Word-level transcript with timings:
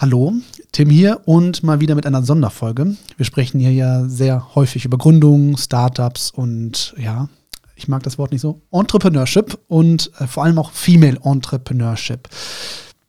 Hallo, 0.00 0.32
Tim 0.72 0.88
hier 0.88 1.20
und 1.26 1.62
mal 1.62 1.82
wieder 1.82 1.94
mit 1.94 2.06
einer 2.06 2.22
Sonderfolge. 2.22 2.96
Wir 3.18 3.26
sprechen 3.26 3.60
hier 3.60 3.74
ja 3.74 4.08
sehr 4.08 4.54
häufig 4.54 4.86
über 4.86 4.96
Gründungen, 4.96 5.58
Startups 5.58 6.30
und 6.30 6.94
ja, 6.96 7.28
ich 7.76 7.86
mag 7.86 8.02
das 8.02 8.16
Wort 8.16 8.32
nicht 8.32 8.40
so, 8.40 8.62
Entrepreneurship 8.72 9.58
und 9.68 10.10
äh, 10.18 10.26
vor 10.26 10.44
allem 10.44 10.58
auch 10.58 10.72
Female 10.72 11.20
Entrepreneurship. 11.22 12.30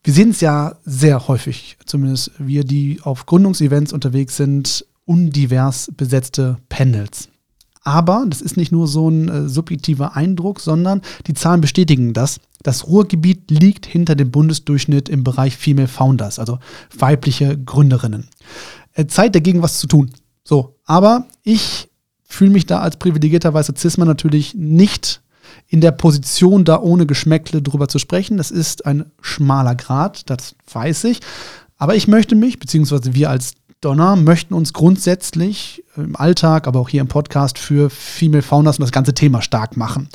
Wir 0.04 0.14
sehen 0.14 0.32
es 0.32 0.42
ja 0.42 0.76
sehr 0.84 1.30
häufig, 1.30 1.78
zumindest 1.86 2.32
wir, 2.40 2.66
die 2.66 3.00
auf 3.04 3.26
Gründungsevents 3.26 3.94
unterwegs 3.94 4.36
sind, 4.36 4.86
undivers 5.06 5.90
besetzte 5.96 6.58
Panels. 6.68 7.30
Aber 7.84 8.26
das 8.28 8.42
ist 8.42 8.58
nicht 8.58 8.74
nur 8.74 8.90
so 8.90 9.08
ein 9.08 9.30
äh, 9.30 9.48
subjektiver 9.48 10.18
Eindruck, 10.18 10.60
sondern 10.60 11.02
die 11.26 11.36
Zahlen 11.36 11.62
bestätigen 11.62 12.12
das. 12.12 12.42
Das 12.64 12.88
Ruhrgebiet 12.88 13.50
liegt 13.50 13.86
hinter 13.86 14.16
dem 14.16 14.32
Bundesdurchschnitt 14.32 15.10
im 15.10 15.24
Bereich 15.24 15.58
Female 15.58 15.88
Founders, 15.88 16.40
also 16.40 16.60
weibliche 16.98 17.58
Gründerinnen. 17.58 18.28
Äh, 18.94 19.08
Zeit 19.08 19.36
dagegen 19.36 19.62
was 19.62 19.80
zu 19.80 19.88
tun. 19.88 20.12
So, 20.44 20.76
aber 20.86 21.28
ich 21.44 21.90
fühle 22.24 22.52
mich 22.52 22.66
da 22.66 22.80
als 22.80 22.98
privilegierter 22.98 23.54
weißer 23.54 23.76
Cisman 23.76 24.08
natürlich 24.08 24.56
nicht 24.56 25.22
in 25.68 25.82
der 25.82 25.92
Position, 25.92 26.66
da 26.66 26.80
ohne 26.80 27.06
Geschmäckle 27.06 27.62
drüber 27.62 27.88
zu 27.88 28.00
sprechen. 28.00 28.38
Das 28.38 28.52
ist 28.52 28.86
ein 28.86 29.12
schmaler 29.22 29.76
Grad, 29.76 30.30
das 30.30 30.56
weiß 30.72 31.06
ich. 31.06 31.20
Aber 31.78 31.96
ich 31.96 32.08
möchte 32.08 32.36
mich, 32.36 32.60
beziehungsweise 32.60 33.14
wir 33.14 33.30
als 33.30 33.54
Donner 33.82 34.16
möchten 34.16 34.54
uns 34.54 34.74
grundsätzlich 34.74 35.84
im 35.98 36.16
Alltag, 36.16 36.68
aber 36.68 36.80
auch 36.80 36.90
hier 36.90 37.02
im 37.02 37.08
Podcast 37.08 37.58
für 37.58 37.90
Female 37.90 38.44
Founders 38.44 38.78
und 38.78 38.84
das 38.84 38.92
ganze 38.92 39.14
Thema 39.14 39.42
stark 39.42 39.76
machen. 39.76 40.08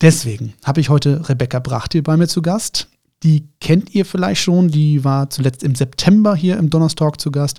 Deswegen 0.00 0.54
habe 0.64 0.80
ich 0.80 0.90
heute 0.90 1.28
Rebecca 1.28 1.58
Bracht 1.58 1.92
hier 1.92 2.02
bei 2.02 2.16
mir 2.16 2.28
zu 2.28 2.40
Gast. 2.40 2.88
Die 3.24 3.48
kennt 3.60 3.96
ihr 3.96 4.04
vielleicht 4.04 4.40
schon, 4.40 4.68
die 4.68 5.02
war 5.02 5.28
zuletzt 5.28 5.64
im 5.64 5.74
September 5.74 6.36
hier 6.36 6.56
im 6.56 6.70
Donnerstalk 6.70 7.20
zu 7.20 7.32
Gast. 7.32 7.58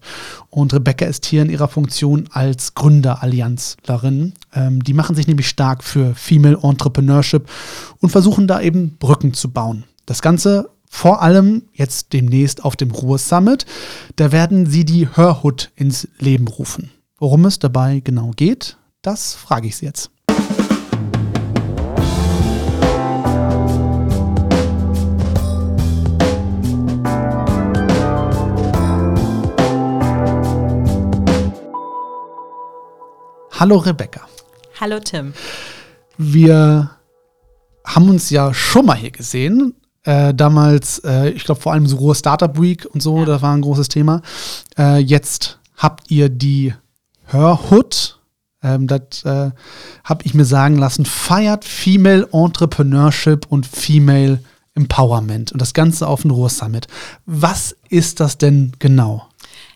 Und 0.50 0.74
Rebecca 0.74 1.06
ist 1.06 1.26
hier 1.26 1.42
in 1.42 1.50
ihrer 1.50 1.68
Funktion 1.68 2.30
als 2.32 2.76
Gründerallianzlerin. 2.76 4.36
Ähm, 4.54 4.82
die 4.82 4.94
machen 4.94 5.18
sich 5.18 5.28
nämlich 5.28 5.50
stark 5.50 5.84
für 5.84 6.16
Female 6.16 6.60
Entrepreneurship 6.64 7.50
und 8.00 8.10
versuchen 8.10 8.48
da 8.48 8.62
eben 8.62 8.96
Brücken 8.98 9.34
zu 9.34 9.52
bauen. 9.52 9.84
Das 10.06 10.22
Ganze 10.22 10.70
vor 10.90 11.22
allem 11.22 11.64
jetzt 11.74 12.14
demnächst 12.14 12.64
auf 12.64 12.78
dem 12.78 12.92
Ruhr 12.92 13.18
Summit. 13.18 13.66
Da 14.16 14.32
werden 14.32 14.66
sie 14.66 14.86
die 14.86 15.08
Hörhut 15.14 15.72
ins 15.76 16.08
Leben 16.20 16.48
rufen. 16.48 16.90
Worum 17.18 17.44
es 17.44 17.60
dabei 17.60 18.00
genau 18.00 18.32
geht, 18.32 18.78
das 19.02 19.34
frage 19.34 19.68
ich 19.68 19.76
sie 19.76 19.86
jetzt. 19.86 20.10
Hallo 33.60 33.76
Rebecca. 33.76 34.22
Hallo 34.80 35.02
Tim. 35.02 35.34
Wir 36.18 36.92
haben 37.86 38.10
uns 38.10 38.30
ja 38.30 38.54
schon 38.54 38.86
mal 38.86 38.96
hier 38.96 39.12
gesehen 39.12 39.74
äh, 40.04 40.34
damals, 40.34 41.00
äh, 41.00 41.32
ich 41.32 41.44
glaube 41.44 41.60
vor 41.60 41.74
allem 41.74 41.86
so 41.86 41.98
Ruhe 41.98 42.16
Startup 42.16 42.58
Week 42.58 42.88
und 42.94 43.04
so, 43.04 43.20
ja. 43.20 43.26
das 43.26 43.42
war 43.42 43.54
ein 43.54 43.60
großes 43.60 43.90
Thema. 43.90 44.22
Äh, 44.78 45.00
jetzt 45.00 45.60
habt 45.76 46.10
ihr 46.10 46.30
die 46.30 46.74
Hörhut, 47.26 48.22
ähm, 48.64 48.88
das 48.88 49.26
äh, 49.26 49.52
habe 50.06 50.24
ich 50.24 50.34
mir 50.34 50.46
sagen 50.46 50.78
lassen, 50.78 51.04
feiert 51.04 51.66
Female 51.66 52.30
Entrepreneurship 52.32 53.46
und 53.50 53.68
Female 53.68 54.40
Empowerment 54.74 55.52
und 55.52 55.62
das 55.62 55.74
Ganze 55.74 56.08
auf 56.08 56.22
dem 56.22 56.32
Ruhr 56.32 56.50
Summit. 56.50 56.88
Was 57.26 57.76
ist 57.90 58.22
das 58.22 58.38
denn 58.38 58.72
genau? 58.80 59.29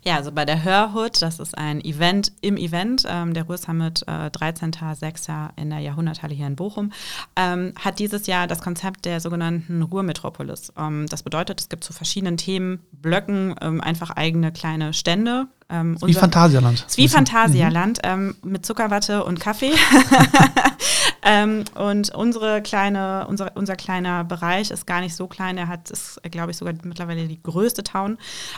Ja, 0.04 0.18
also 0.18 0.32
bei 0.32 0.44
der 0.44 0.64
Hörhut, 0.64 1.22
das 1.22 1.40
ist 1.40 1.58
ein 1.58 1.84
Event 1.84 2.34
im 2.42 2.58
Event, 2.58 3.06
ähm, 3.08 3.34
der 3.34 3.44
Ruhr 3.44 3.58
Summit 3.58 4.04
äh, 4.06 4.28
13.06. 4.28 5.50
in 5.56 5.70
der 5.70 5.80
Jahrhunderthalle 5.80 6.34
hier 6.34 6.48
in 6.48 6.58
Bochum, 6.58 6.92
ähm, 7.38 7.74
hat 7.80 8.00
dieses 8.00 8.28
Jahr 8.28 8.48
das 8.48 8.60
Konzept 8.60 9.06
der 9.06 9.22
sogenannten 9.22 9.82
Ruhrmetropolis. 9.82 10.74
Ähm, 10.78 11.08
das 11.08 11.24
bedeutet, 11.24 11.62
es 11.62 11.70
gibt 11.70 11.86
zu 11.86 11.94
verschiedenen 11.94 12.36
Themenblöcken 12.36 13.56
ähm, 13.62 13.80
einfach 13.80 14.10
eigene 14.12 14.52
kleine 14.52 14.94
Stände, 14.94 15.48
ähm, 15.70 15.98
wie 16.06 16.14
Phantasialand. 16.14 16.86
Ist 16.86 16.98
wie 16.98 17.08
Phantasialand 17.08 18.00
mhm. 18.04 18.10
ähm, 18.10 18.36
mit 18.44 18.66
Zuckerwatte 18.66 19.24
und 19.24 19.40
Kaffee. 19.40 19.72
ähm, 21.24 21.64
und 21.76 22.14
unsere 22.14 22.62
kleine, 22.62 23.26
unser, 23.28 23.52
unser 23.56 23.76
kleiner 23.76 24.24
Bereich 24.24 24.72
ist 24.72 24.86
gar 24.86 25.02
nicht 25.02 25.16
so 25.16 25.28
klein. 25.28 25.58
Er 25.58 25.68
hat, 25.68 25.90
ist, 25.90 26.22
glaube 26.24 26.52
ich, 26.52 26.58
sogar 26.58 26.74
mittlerweile 26.84 27.28
die 27.28 27.42
größte 27.42 27.84
Town. 27.84 28.18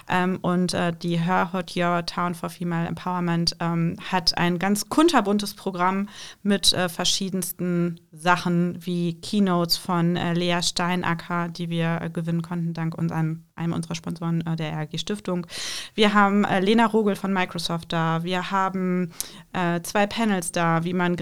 Ähm, 0.09 0.39
und 0.41 0.73
äh, 0.73 0.93
die 0.93 1.19
Her 1.19 1.51
Hot 1.53 1.75
Your 1.75 2.05
Town 2.05 2.35
for 2.35 2.49
Female 2.49 2.87
Empowerment 2.87 3.55
ähm, 3.59 3.97
hat 4.11 4.37
ein 4.37 4.59
ganz 4.59 4.89
kunterbuntes 4.89 5.53
Programm 5.53 6.09
mit 6.43 6.73
äh, 6.73 6.89
verschiedensten 6.89 7.99
Sachen 8.11 8.77
wie 8.85 9.19
Keynotes 9.21 9.77
von 9.77 10.15
äh, 10.15 10.33
Lea 10.33 10.61
Steinacker, 10.61 11.49
die 11.49 11.69
wir 11.69 11.99
äh, 12.01 12.09
gewinnen 12.09 12.41
konnten 12.41 12.73
dank 12.73 12.95
uns 12.97 13.11
einem, 13.11 13.43
einem 13.55 13.73
unserer 13.73 13.95
Sponsoren 13.95 14.45
äh, 14.45 14.55
der 14.55 14.73
RG 14.73 14.97
Stiftung. 14.97 15.45
Wir 15.93 16.13
haben 16.13 16.43
äh, 16.45 16.59
Lena 16.59 16.85
Rogel 16.85 17.15
von 17.15 17.33
Microsoft 17.33 17.93
da. 17.93 18.23
Wir 18.23 18.51
haben 18.51 19.11
äh, 19.53 19.81
zwei 19.81 20.07
Panels 20.07 20.51
da, 20.51 20.83
wie 20.83 20.93
man 20.93 21.17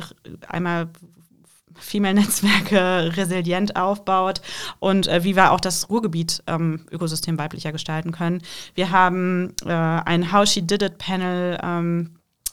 einmal 0.48 0.90
Female-Netzwerke 1.78 3.12
resilient 3.18 3.76
aufbaut 3.76 4.42
und 4.80 5.08
äh, 5.08 5.24
wie 5.24 5.36
wir 5.36 5.52
auch 5.52 5.60
das 5.60 5.90
Ruhrgebiet-Ökosystem 5.90 7.36
ähm, 7.36 7.40
weiblicher 7.40 7.72
gestalten 7.72 8.12
können. 8.12 8.42
Wir 8.76 8.92
haben 8.92 9.54
äh, 9.66 9.72
ein 9.72 10.32
How 10.32 10.48
She 10.48 10.62
Did 10.62 10.82
It 10.82 10.98
Panel 10.98 11.60
ähm, 11.62 12.12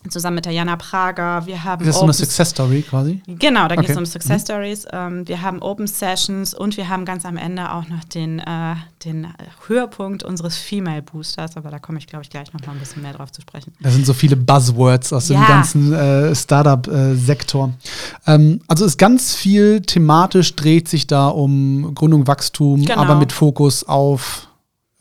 zusammen 0.08 0.36
mit 0.36 0.46
der 0.46 0.52
Jana 0.52 0.76
Prager. 0.76 1.44
Wir 1.44 1.62
haben 1.62 1.84
das 1.84 1.94
ist 1.94 2.00
so 2.00 2.04
eine 2.04 2.12
Success 2.14 2.50
Story 2.50 2.82
quasi? 2.82 3.20
Genau, 3.26 3.68
da 3.68 3.74
okay. 3.74 3.82
geht 3.82 3.90
es 3.90 3.96
um 3.96 4.06
Success. 4.06 4.42
Stories. 4.42 4.86
Ähm, 4.92 5.28
wir 5.28 5.42
haben 5.42 5.60
Open 5.60 5.86
Sessions 5.86 6.54
und 6.54 6.76
wir 6.78 6.88
haben 6.88 7.04
ganz 7.04 7.26
am 7.26 7.36
Ende 7.36 7.70
auch 7.72 7.86
noch 7.88 8.04
den, 8.04 8.38
äh, 8.38 8.76
den 9.04 9.28
Höhepunkt 9.66 10.22
unseres 10.22 10.56
Female 10.56 11.02
Boosters, 11.02 11.56
aber 11.56 11.70
da 11.70 11.78
komme 11.78 11.98
ich, 11.98 12.06
glaube 12.06 12.24
ich, 12.24 12.30
gleich 12.30 12.52
noch 12.54 12.64
mal 12.64 12.72
ein 12.72 12.78
bisschen 12.78 13.02
mehr 13.02 13.12
drauf 13.12 13.30
zu 13.30 13.42
sprechen. 13.42 13.74
Da 13.80 13.90
sind 13.90 14.06
so 14.06 14.14
viele 14.14 14.36
Buzzwords 14.36 15.12
aus 15.12 15.28
ja. 15.28 15.38
dem 15.38 15.46
ganzen 15.46 15.92
äh, 15.92 16.34
Startup-Sektor. 16.34 17.74
Ähm, 18.26 18.60
also 18.68 18.86
ist 18.86 18.98
ganz 18.98 19.34
viel 19.34 19.82
thematisch, 19.82 20.56
dreht 20.56 20.88
sich 20.88 21.06
da 21.06 21.28
um 21.28 21.94
Gründung, 21.94 22.26
Wachstum, 22.26 22.82
genau. 22.84 22.96
aber 22.96 23.16
mit 23.16 23.32
Fokus 23.32 23.84
auf 23.84 24.48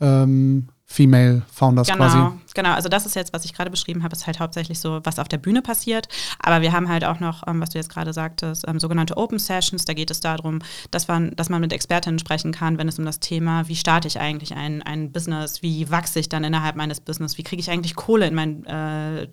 ähm, 0.00 0.68
Female 0.84 1.42
Founders 1.52 1.88
genau. 1.88 1.98
quasi. 1.98 2.18
Genau, 2.54 2.72
also 2.72 2.88
das 2.88 3.06
ist 3.06 3.14
jetzt, 3.14 3.32
was 3.32 3.44
ich 3.44 3.54
gerade 3.54 3.70
beschrieben 3.70 4.02
habe, 4.02 4.14
ist 4.14 4.26
halt 4.26 4.40
hauptsächlich 4.40 4.78
so, 4.78 5.00
was 5.04 5.18
auf 5.18 5.28
der 5.28 5.38
Bühne 5.38 5.62
passiert. 5.62 6.08
Aber 6.38 6.62
wir 6.62 6.72
haben 6.72 6.88
halt 6.88 7.04
auch 7.04 7.20
noch, 7.20 7.46
ähm, 7.46 7.60
was 7.60 7.70
du 7.70 7.78
jetzt 7.78 7.90
gerade 7.90 8.12
sagtest, 8.12 8.66
ähm, 8.66 8.80
sogenannte 8.80 9.16
Open 9.16 9.38
Sessions. 9.38 9.84
Da 9.84 9.94
geht 9.94 10.10
es 10.10 10.20
darum, 10.20 10.60
dass 10.90 11.08
man, 11.08 11.34
dass 11.36 11.48
man 11.48 11.60
mit 11.60 11.72
Expertinnen 11.72 12.18
sprechen 12.18 12.52
kann, 12.52 12.78
wenn 12.78 12.88
es 12.88 12.98
um 12.98 13.04
das 13.04 13.20
Thema, 13.20 13.68
wie 13.68 13.76
starte 13.76 14.08
ich 14.08 14.18
eigentlich 14.18 14.54
ein, 14.54 14.82
ein 14.82 15.12
Business, 15.12 15.62
wie 15.62 15.90
wachse 15.90 16.18
ich 16.18 16.28
dann 16.28 16.44
innerhalb 16.44 16.76
meines 16.76 17.00
Business, 17.00 17.38
wie 17.38 17.42
kriege 17.42 17.60
ich 17.60 17.70
eigentlich 17.70 17.94
Kohle 17.94 18.26
in 18.26 18.34
mein, 18.34 18.64
äh, 18.66 19.28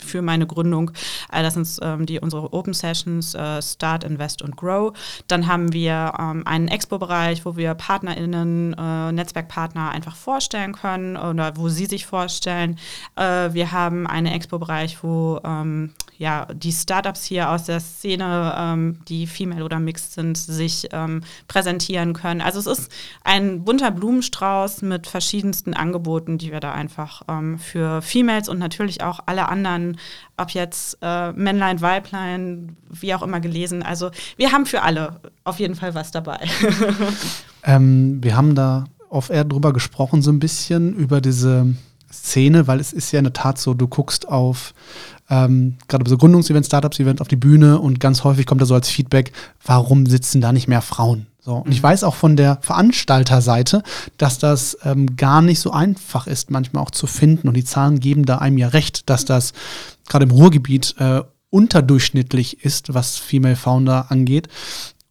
für 0.00 0.22
meine 0.22 0.46
Gründung. 0.46 0.92
Äh, 1.32 1.42
das 1.42 1.54
sind 1.54 1.68
ähm, 1.82 2.06
die, 2.06 2.20
unsere 2.20 2.52
Open 2.52 2.74
Sessions, 2.74 3.34
äh, 3.34 3.60
Start, 3.60 4.04
Invest 4.04 4.42
und 4.42 4.56
Grow. 4.56 4.96
Dann 5.28 5.46
haben 5.46 5.72
wir 5.72 6.14
ähm, 6.18 6.46
einen 6.46 6.68
Expo-Bereich, 6.68 7.44
wo 7.44 7.56
wir 7.56 7.74
PartnerInnen, 7.74 8.74
äh, 8.74 9.12
Netzwerkpartner 9.12 9.90
einfach 9.90 10.16
vorstellen 10.16 10.72
können 10.72 11.16
oder 11.16 11.56
wo 11.56 11.68
sie 11.68 11.86
sich 11.86 12.06
vorstellen 12.06 12.45
vorstellen. 12.46 12.78
Äh, 13.16 13.52
wir 13.54 13.72
haben 13.72 14.06
einen 14.06 14.26
Expo-Bereich, 14.26 15.02
wo 15.02 15.40
ähm, 15.44 15.92
ja, 16.18 16.46
die 16.54 16.72
Startups 16.72 17.24
hier 17.24 17.50
aus 17.50 17.64
der 17.64 17.80
Szene, 17.80 18.54
ähm, 18.56 19.00
die 19.08 19.26
female 19.26 19.64
oder 19.64 19.78
mixed 19.80 20.14
sind, 20.14 20.38
sich 20.38 20.88
ähm, 20.92 21.22
präsentieren 21.48 22.14
können. 22.14 22.40
Also 22.40 22.58
es 22.60 22.66
ist 22.66 22.92
ein 23.24 23.64
bunter 23.64 23.90
Blumenstrauß 23.90 24.82
mit 24.82 25.06
verschiedensten 25.06 25.74
Angeboten, 25.74 26.38
die 26.38 26.52
wir 26.52 26.60
da 26.60 26.72
einfach 26.72 27.22
ähm, 27.28 27.58
für 27.58 28.00
Females 28.00 28.48
und 28.48 28.58
natürlich 28.58 29.02
auch 29.02 29.20
alle 29.26 29.48
anderen, 29.48 29.98
ob 30.36 30.50
jetzt 30.50 30.98
äh, 31.02 31.32
Männlein, 31.32 31.80
Weiblein, 31.80 32.76
wie 32.88 33.14
auch 33.14 33.22
immer 33.22 33.40
gelesen. 33.40 33.82
Also 33.82 34.10
wir 34.36 34.52
haben 34.52 34.66
für 34.66 34.82
alle 34.82 35.20
auf 35.44 35.58
jeden 35.58 35.74
Fall 35.74 35.94
was 35.94 36.10
dabei. 36.10 36.40
Ähm, 37.68 38.22
wir 38.22 38.36
haben 38.36 38.54
da 38.54 38.84
auf 39.08 39.30
Air 39.30 39.44
drüber 39.44 39.72
gesprochen, 39.72 40.22
so 40.22 40.30
ein 40.30 40.38
bisschen 40.38 40.94
über 40.94 41.20
diese 41.20 41.74
Szene, 42.24 42.66
weil 42.66 42.80
es 42.80 42.92
ist 42.92 43.12
ja 43.12 43.18
in 43.18 43.24
der 43.24 43.32
Tat 43.32 43.58
so, 43.58 43.74
du 43.74 43.86
guckst 43.88 44.28
auf 44.28 44.74
ähm, 45.28 45.76
gerade 45.88 46.04
bei 46.04 46.10
so 46.10 46.18
Gründungsevents, 46.18 46.68
Startups-Events 46.68 47.20
auf 47.20 47.28
die 47.28 47.36
Bühne 47.36 47.80
und 47.80 48.00
ganz 48.00 48.24
häufig 48.24 48.46
kommt 48.46 48.60
da 48.60 48.66
so 48.66 48.74
als 48.74 48.88
Feedback, 48.88 49.32
warum 49.64 50.06
sitzen 50.06 50.40
da 50.40 50.52
nicht 50.52 50.68
mehr 50.68 50.82
Frauen? 50.82 51.26
So, 51.40 51.54
und 51.54 51.70
ich 51.70 51.78
mhm. 51.80 51.84
weiß 51.84 52.04
auch 52.04 52.14
von 52.14 52.36
der 52.36 52.58
Veranstalterseite, 52.60 53.82
dass 54.18 54.38
das 54.38 54.76
ähm, 54.84 55.16
gar 55.16 55.42
nicht 55.42 55.60
so 55.60 55.70
einfach 55.70 56.26
ist, 56.26 56.50
manchmal 56.50 56.82
auch 56.82 56.90
zu 56.90 57.06
finden. 57.06 57.46
Und 57.46 57.54
die 57.54 57.64
Zahlen 57.64 58.00
geben 58.00 58.24
da 58.24 58.38
einem 58.38 58.58
ja 58.58 58.68
recht, 58.68 59.08
dass 59.08 59.24
das 59.24 59.52
gerade 60.08 60.24
im 60.24 60.32
Ruhrgebiet 60.32 60.96
äh, 60.98 61.22
unterdurchschnittlich 61.50 62.64
ist, 62.64 62.94
was 62.94 63.16
Female 63.16 63.54
Founder 63.54 64.10
angeht. 64.10 64.48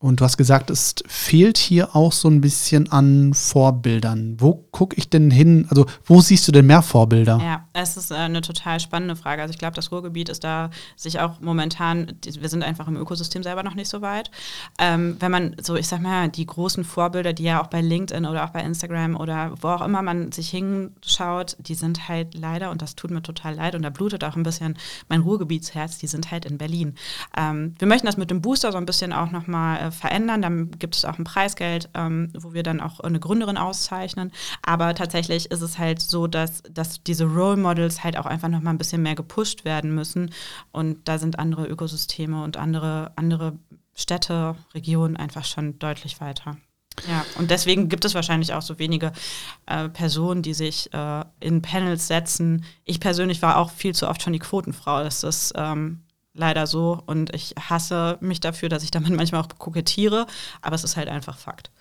Und 0.06 0.20
du 0.20 0.24
hast 0.24 0.38
gesagt, 0.38 0.70
es 0.70 0.94
fehlt 1.08 1.58
hier 1.58 1.96
auch 1.96 2.12
so 2.12 2.30
ein 2.30 2.40
bisschen 2.40 2.92
an 2.92 3.34
Vorbildern. 3.34 4.36
Wo 4.38 4.54
gucke 4.70 4.96
ich 4.98 5.10
denn 5.10 5.32
hin? 5.32 5.66
Also, 5.72 5.88
wo 6.04 6.22
siehst 6.22 6.48
du 6.48 6.52
denn 6.52 6.68
mehr 6.68 6.84
Vorbilder? 6.84 7.42
Ja, 7.44 7.66
es 7.74 7.98
ist 7.98 8.12
äh, 8.12 8.16
eine 8.16 8.42
total 8.42 8.80
spannende 8.80 9.16
Frage. 9.16 9.42
Also, 9.42 9.52
ich 9.52 9.58
glaube, 9.58 9.74
das 9.74 9.92
Ruhrgebiet 9.92 10.30
ist 10.30 10.44
da 10.44 10.70
sich 10.96 11.20
auch 11.20 11.42
momentan, 11.42 12.14
wir 12.24 12.50
sind 12.50 12.64
einfach 12.64 12.88
im 12.88 12.98
Ökosystem 12.98 13.42
selber 13.42 13.64
noch 13.64 13.74
nicht 13.74 13.90
so 13.90 14.04
weit. 14.04 14.30
Ähm, 14.78 15.18
wenn 15.20 15.32
man 15.32 15.56
so, 15.60 15.76
ich 15.76 15.88
sag 15.88 16.02
mal, 16.02 16.30
die 16.30 16.46
großen 16.46 16.84
Vorbilder, 16.84 17.34
die 17.34 17.46
ja 17.46 17.64
auch 17.64 17.68
bei 17.68 17.82
LinkedIn 17.82 18.28
oder 18.28 18.46
auch 18.46 18.52
bei 18.52 18.62
Instagram 18.62 19.16
oder 19.16 19.54
wo 19.60 19.70
auch 19.70 19.82
immer 19.82 20.04
man 20.04 20.32
sich 20.32 20.52
hinschaut, 20.52 21.58
die 21.60 21.74
sind 21.74 22.08
halt 22.08 22.36
leider, 22.36 22.70
und 22.70 22.84
das 22.84 22.96
tut 22.96 23.10
mir 23.10 23.24
total 23.24 23.56
leid, 23.56 23.74
und 23.74 23.82
da 23.82 23.90
blutet 23.90 24.24
auch 24.24 24.36
ein 24.36 24.44
bisschen 24.44 24.78
mein 25.10 25.22
Ruhrgebietsherz, 25.22 25.98
die 25.98 26.06
sind 26.06 26.30
halt 26.30 26.46
in 26.46 26.60
Berlin. 26.60 26.94
Ähm, 27.36 27.74
wir 27.80 27.88
möchten 27.88 28.06
das 28.06 28.18
mit 28.18 28.30
dem 28.30 28.42
Booster 28.42 28.72
so 28.72 28.78
ein 28.78 28.86
bisschen 28.86 29.12
auch 29.12 29.32
nochmal 29.32 29.80
äh, 29.80 29.95
verändern. 29.96 30.42
Dann 30.42 30.72
gibt 30.72 30.96
es 30.96 31.06
auch 31.06 31.18
ein 31.18 31.24
Preisgeld, 31.24 31.90
ähm, 31.94 32.32
wo 32.38 32.54
wir 32.54 32.64
dann 32.64 32.82
auch 32.82 33.00
eine 33.00 33.20
Gründerin 33.20 33.58
auszeichnen. 33.58 34.32
Aber 34.62 34.94
tatsächlich 34.96 35.52
ist 35.52 35.62
es 35.62 35.78
halt 35.78 36.02
so, 36.02 36.28
dass, 36.28 36.64
dass 36.70 37.04
diese 37.04 37.26
Role 37.26 37.58
Models 37.58 38.04
halt 38.04 38.18
auch 38.18 38.26
einfach 38.26 38.50
noch 38.50 38.62
mal 38.62 38.72
ein 38.72 38.78
bisschen 38.78 39.02
mehr 39.02 39.16
gepusht 39.16 39.66
werden 39.66 39.96
müssen. 39.96 40.32
Und 40.72 41.08
da 41.08 41.18
sind 41.18 41.40
andere 41.40 41.68
Ökosysteme 41.68 42.44
und 42.44 42.58
andere, 42.58 43.12
andere 43.16 43.54
Städte, 43.94 44.56
Regionen 44.74 45.18
einfach 45.18 45.46
schon 45.46 45.80
deutlich 45.80 46.20
weiter. 46.22 46.58
Ja, 47.10 47.26
und 47.38 47.52
deswegen 47.52 47.90
gibt 47.90 48.06
es 48.06 48.16
wahrscheinlich 48.16 48.54
auch 48.54 48.62
so 48.62 48.80
wenige 48.80 49.12
äh, 49.66 49.90
Personen, 49.90 50.42
die 50.42 50.54
sich 50.54 50.92
äh, 50.94 51.24
in 51.40 51.62
Panels 51.62 52.08
setzen. 52.08 52.66
Ich 52.84 53.00
persönlich 53.00 53.42
war 53.42 53.58
auch 53.58 53.70
viel 53.72 53.94
zu 53.94 54.08
oft 54.08 54.22
schon 54.22 54.34
die 54.34 54.40
Quotenfrau. 54.40 55.04
Das 55.04 55.24
ist 55.24 55.54
ähm, 55.56 56.05
leider 56.36 56.68
so. 56.68 57.02
Und 57.06 57.34
ich 57.34 57.56
hasse 57.60 58.18
mich 58.22 58.40
dafür, 58.40 58.70
dass 58.70 58.84
ich 58.84 58.92
damit 58.92 59.10
manchmal 59.16 59.42
auch 59.42 59.50
kokettiere. 59.58 60.28
Aber 60.62 60.76
es 60.76 60.84
ist 60.84 60.98
halt 60.98 61.10
einfach 61.10 61.38
Fakt. 61.38 61.72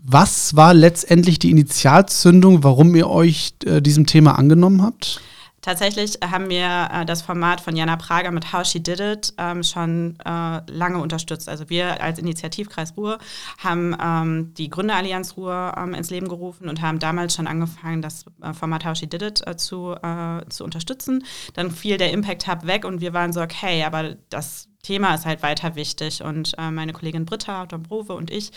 Was 0.00 0.54
war 0.54 0.74
letztendlich 0.74 1.38
die 1.38 1.50
Initialzündung, 1.50 2.62
warum 2.62 2.94
ihr 2.94 3.08
euch 3.10 3.54
äh, 3.64 3.82
diesem 3.82 4.06
Thema 4.06 4.38
angenommen 4.38 4.82
habt? 4.82 5.20
Tatsächlich 5.60 6.18
haben 6.22 6.48
wir 6.50 6.88
äh, 6.92 7.04
das 7.04 7.22
Format 7.22 7.60
von 7.60 7.74
Jana 7.74 7.96
Prager 7.96 8.30
mit 8.30 8.52
How 8.52 8.64
She 8.64 8.80
Did 8.80 9.00
It 9.00 9.34
ähm, 9.38 9.62
schon 9.62 10.16
äh, 10.24 10.60
lange 10.70 10.98
unterstützt. 10.98 11.48
Also 11.48 11.68
wir 11.68 12.00
als 12.02 12.18
Initiativkreis 12.18 12.96
Ruhr 12.96 13.18
haben 13.58 13.96
ähm, 14.00 14.54
die 14.54 14.70
Gründerallianz 14.70 15.36
Ruhr 15.36 15.74
ähm, 15.76 15.94
ins 15.94 16.10
Leben 16.10 16.28
gerufen 16.28 16.68
und 16.68 16.80
haben 16.80 16.98
damals 16.98 17.34
schon 17.34 17.46
angefangen, 17.46 18.02
das 18.02 18.24
äh, 18.42 18.52
Format 18.52 18.84
How 18.84 18.96
She 18.96 19.08
Did 19.08 19.22
It 19.22 19.46
äh, 19.46 19.56
zu, 19.56 19.94
äh, 19.94 20.48
zu 20.48 20.64
unterstützen. 20.64 21.24
Dann 21.54 21.70
fiel 21.70 21.96
der 21.96 22.12
Impact 22.12 22.46
Hub 22.46 22.66
weg 22.66 22.84
und 22.84 23.00
wir 23.00 23.12
waren 23.12 23.32
so, 23.32 23.40
okay, 23.40 23.82
aber 23.84 24.14
das 24.30 24.68
Thema 24.82 25.14
ist 25.14 25.26
halt 25.26 25.42
weiter 25.42 25.74
wichtig. 25.74 26.22
Und 26.22 26.54
äh, 26.58 26.70
meine 26.70 26.92
Kollegin 26.92 27.24
Britta, 27.24 27.66
Dombrove 27.66 28.14
und 28.14 28.30
ich 28.30 28.52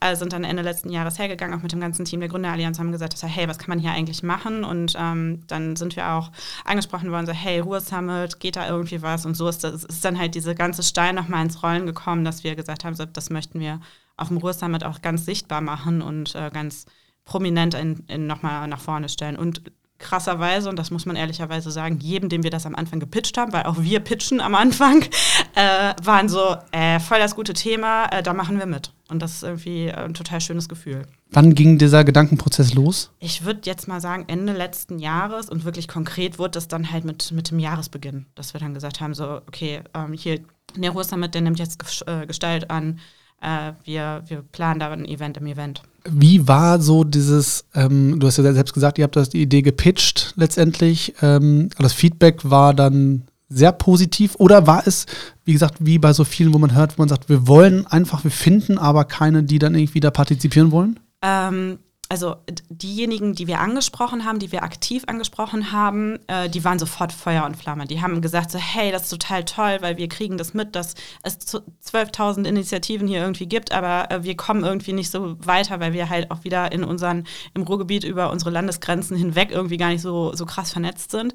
äh, 0.00 0.16
sind 0.16 0.32
dann 0.32 0.44
Ende 0.44 0.62
letzten 0.62 0.90
Jahres 0.90 1.18
hergegangen, 1.18 1.58
auch 1.58 1.62
mit 1.62 1.72
dem 1.72 1.80
ganzen 1.80 2.04
Team 2.04 2.20
der 2.20 2.28
Gründerallianz, 2.28 2.78
haben 2.78 2.92
gesagt, 2.92 3.16
so, 3.16 3.26
hey, 3.26 3.48
was 3.48 3.58
kann 3.58 3.68
man 3.68 3.78
hier 3.78 3.92
eigentlich 3.92 4.22
machen? 4.22 4.64
Und 4.64 4.94
ähm, 4.98 5.42
dann 5.46 5.76
sind 5.76 5.96
wir 5.96 6.10
auch 6.10 6.30
angesprochen 6.64 7.10
worden, 7.10 7.26
so, 7.26 7.32
hey, 7.32 7.60
Ruhr 7.60 7.80
Summit, 7.80 8.40
geht 8.40 8.56
da 8.56 8.68
irgendwie 8.68 9.02
was? 9.02 9.26
Und 9.26 9.34
so 9.34 9.48
ist, 9.48 9.64
das, 9.64 9.84
ist 9.84 10.04
dann 10.04 10.18
halt 10.18 10.34
diese 10.34 10.54
ganze 10.54 10.82
Stein 10.82 11.14
nochmal 11.14 11.44
ins 11.44 11.62
Rollen 11.62 11.86
gekommen, 11.86 12.24
dass 12.24 12.44
wir 12.44 12.56
gesagt 12.56 12.84
haben, 12.84 12.94
so, 12.94 13.04
das 13.04 13.30
möchten 13.30 13.60
wir 13.60 13.80
auf 14.16 14.28
dem 14.28 14.38
Ruhr 14.38 14.54
Summit 14.54 14.84
auch 14.84 15.02
ganz 15.02 15.26
sichtbar 15.26 15.60
machen 15.60 16.00
und 16.00 16.34
äh, 16.34 16.50
ganz 16.52 16.86
prominent 17.24 17.74
in, 17.74 18.04
in 18.06 18.26
nochmal 18.26 18.66
nach 18.68 18.80
vorne 18.80 19.08
stellen. 19.08 19.36
Und 19.36 19.62
krasserweise, 19.98 20.68
und 20.68 20.78
das 20.78 20.90
muss 20.90 21.06
man 21.06 21.16
ehrlicherweise 21.16 21.70
sagen, 21.70 21.98
jedem, 22.00 22.28
dem 22.28 22.42
wir 22.42 22.50
das 22.50 22.66
am 22.66 22.74
Anfang 22.74 23.00
gepitcht 23.00 23.38
haben, 23.38 23.52
weil 23.52 23.64
auch 23.64 23.76
wir 23.78 24.00
pitchen 24.00 24.40
am 24.40 24.54
Anfang, 24.54 25.02
äh, 25.54 25.94
waren 26.02 26.28
so, 26.28 26.56
äh, 26.72 27.00
voll 27.00 27.18
das 27.18 27.34
gute 27.34 27.54
Thema, 27.54 28.06
äh, 28.06 28.22
da 28.22 28.32
machen 28.34 28.58
wir 28.58 28.66
mit. 28.66 28.92
Und 29.08 29.22
das 29.22 29.34
ist 29.34 29.42
irgendwie 29.44 29.90
ein 29.90 30.14
total 30.14 30.40
schönes 30.40 30.68
Gefühl. 30.68 31.06
Wann 31.30 31.54
ging 31.54 31.78
dieser 31.78 32.04
Gedankenprozess 32.04 32.74
los? 32.74 33.12
Ich 33.20 33.44
würde 33.44 33.60
jetzt 33.64 33.88
mal 33.88 34.00
sagen, 34.00 34.24
Ende 34.26 34.52
letzten 34.52 34.98
Jahres 34.98 35.48
und 35.48 35.64
wirklich 35.64 35.86
konkret 35.86 36.38
wurde 36.38 36.52
das 36.52 36.68
dann 36.68 36.90
halt 36.90 37.04
mit, 37.04 37.30
mit 37.32 37.50
dem 37.50 37.58
Jahresbeginn, 37.58 38.26
dass 38.34 38.52
wir 38.52 38.60
dann 38.60 38.74
gesagt 38.74 39.00
haben, 39.00 39.14
so, 39.14 39.40
okay, 39.46 39.80
ähm, 39.94 40.12
hier, 40.12 40.40
Nero 40.76 41.02
Summit, 41.02 41.34
der 41.34 41.42
nimmt 41.42 41.58
jetzt 41.58 42.04
äh, 42.06 42.26
Gestalt 42.26 42.70
an, 42.70 42.98
äh, 43.40 43.72
wir, 43.84 44.22
wir 44.26 44.42
planen 44.42 44.80
da 44.80 44.90
ein 44.90 45.04
Event 45.04 45.36
im 45.36 45.46
Event. 45.46 45.82
Wie 46.08 46.46
war 46.46 46.80
so 46.80 47.04
dieses, 47.04 47.64
ähm, 47.74 48.18
du 48.18 48.26
hast 48.26 48.38
ja 48.38 48.52
selbst 48.52 48.74
gesagt, 48.74 48.98
ihr 48.98 49.04
habt 49.04 49.16
das 49.16 49.28
die 49.30 49.42
Idee 49.42 49.62
gepitcht 49.62 50.34
letztendlich. 50.36 51.14
Ähm, 51.20 51.70
das 51.78 51.92
Feedback 51.92 52.48
war 52.48 52.74
dann 52.74 53.22
sehr 53.48 53.72
positiv 53.72 54.34
oder 54.36 54.66
war 54.66 54.86
es, 54.86 55.06
wie 55.44 55.52
gesagt, 55.52 55.76
wie 55.80 55.98
bei 55.98 56.12
so 56.12 56.24
vielen, 56.24 56.52
wo 56.52 56.58
man 56.58 56.74
hört, 56.74 56.98
wo 56.98 57.02
man 57.02 57.08
sagt, 57.08 57.28
wir 57.28 57.46
wollen 57.46 57.86
einfach, 57.86 58.24
wir 58.24 58.30
finden 58.30 58.78
aber 58.78 59.04
keine, 59.04 59.42
die 59.42 59.58
dann 59.58 59.74
irgendwie 59.74 60.00
da 60.00 60.10
partizipieren 60.10 60.72
wollen? 60.72 60.98
Ähm, 61.22 61.78
also 62.08 62.36
diejenigen, 62.68 63.34
die 63.34 63.46
wir 63.46 63.60
angesprochen 63.60 64.24
haben, 64.24 64.38
die 64.38 64.52
wir 64.52 64.62
aktiv 64.62 65.04
angesprochen 65.06 65.72
haben, 65.72 66.18
äh, 66.28 66.48
die 66.48 66.64
waren 66.64 66.78
sofort 66.78 67.12
Feuer 67.12 67.44
und 67.44 67.56
Flamme. 67.56 67.86
Die 67.86 68.00
haben 68.00 68.20
gesagt 68.20 68.50
so, 68.50 68.58
hey, 68.58 68.92
das 68.92 69.04
ist 69.04 69.10
total 69.10 69.44
toll, 69.44 69.78
weil 69.80 69.96
wir 69.96 70.08
kriegen 70.08 70.38
das 70.38 70.54
mit, 70.54 70.76
dass 70.76 70.94
es 71.24 71.38
12.000 71.40 72.46
Initiativen 72.46 73.08
hier 73.08 73.20
irgendwie 73.20 73.46
gibt, 73.46 73.72
aber 73.72 74.10
äh, 74.10 74.22
wir 74.22 74.36
kommen 74.36 74.62
irgendwie 74.62 74.92
nicht 74.92 75.10
so 75.10 75.36
weiter, 75.44 75.80
weil 75.80 75.92
wir 75.94 76.08
halt 76.08 76.30
auch 76.30 76.44
wieder 76.44 76.70
in 76.70 76.84
unseren, 76.84 77.26
im 77.54 77.62
Ruhrgebiet 77.62 78.04
über 78.04 78.30
unsere 78.30 78.50
Landesgrenzen 78.50 79.16
hinweg 79.16 79.50
irgendwie 79.50 79.76
gar 79.76 79.88
nicht 79.88 80.02
so, 80.02 80.32
so 80.34 80.46
krass 80.46 80.70
vernetzt 80.70 81.10
sind. 81.10 81.34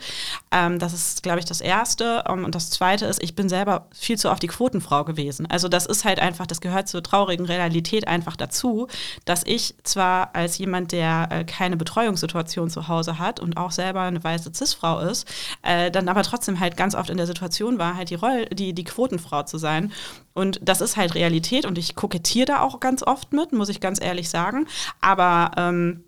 Ähm, 0.52 0.80
das 0.80 0.94
ist, 0.94 1.22
glaube 1.22 1.40
ich, 1.40 1.46
das 1.46 1.60
Erste. 1.60 2.24
Um, 2.30 2.40
ähm, 2.40 2.46
und 2.46 2.56
das 2.56 2.70
Zweite 2.70 3.06
ist, 3.08 3.22
ich 3.22 3.36
bin 3.36 3.50
selber 3.50 3.88
viel 3.94 4.18
zu 4.18 4.32
oft 4.32 4.42
die 4.42 4.48
Quotenfrau 4.48 5.04
gewesen. 5.04 5.48
Also 5.48 5.68
das 5.68 5.86
ist 5.86 6.06
halt 6.06 6.20
einfach, 6.20 6.48
das 6.48 6.62
gehört 6.62 6.88
zur 6.88 7.04
traurigen 7.04 7.46
Realität 7.46 8.08
einfach 8.08 8.38
dazu, 8.38 8.88
dass 9.26 9.44
ich 9.46 9.76
zwar 9.84 10.34
als 10.34 10.61
jemand, 10.62 10.94
der 10.94 11.28
äh, 11.30 11.44
keine 11.44 11.76
Betreuungssituation 11.76 12.70
zu 12.70 12.88
Hause 12.88 13.20
hat 13.20 13.40
und 13.40 13.58
auch 13.58 13.72
selber 13.72 14.02
eine 14.02 14.24
weiße 14.24 14.52
Cis-Frau 14.56 15.00
ist, 15.00 15.28
äh, 15.64 15.92
dann 15.92 16.08
aber 16.08 16.24
trotzdem 16.24 16.60
halt 16.60 16.78
ganz 16.78 16.96
oft 16.96 17.10
in 17.10 17.18
der 17.18 17.28
Situation 17.28 17.78
war, 17.78 17.98
halt 17.98 18.10
die 18.10 18.16
Rolle, 18.16 18.46
die, 18.46 18.74
die 18.74 18.84
Quotenfrau 18.86 19.44
zu 19.44 19.58
sein. 19.58 19.92
Und 20.34 20.60
das 20.64 20.80
ist 20.80 20.96
halt 20.96 21.16
Realität 21.16 21.66
und 21.66 21.78
ich 21.78 21.96
kokettiere 21.96 22.46
da 22.46 22.62
auch 22.62 22.80
ganz 22.80 23.04
oft 23.04 23.34
mit, 23.34 23.52
muss 23.52 23.68
ich 23.68 23.82
ganz 23.82 24.02
ehrlich 24.02 24.30
sagen. 24.30 24.68
Aber 25.02 25.52
ähm, 25.58 26.06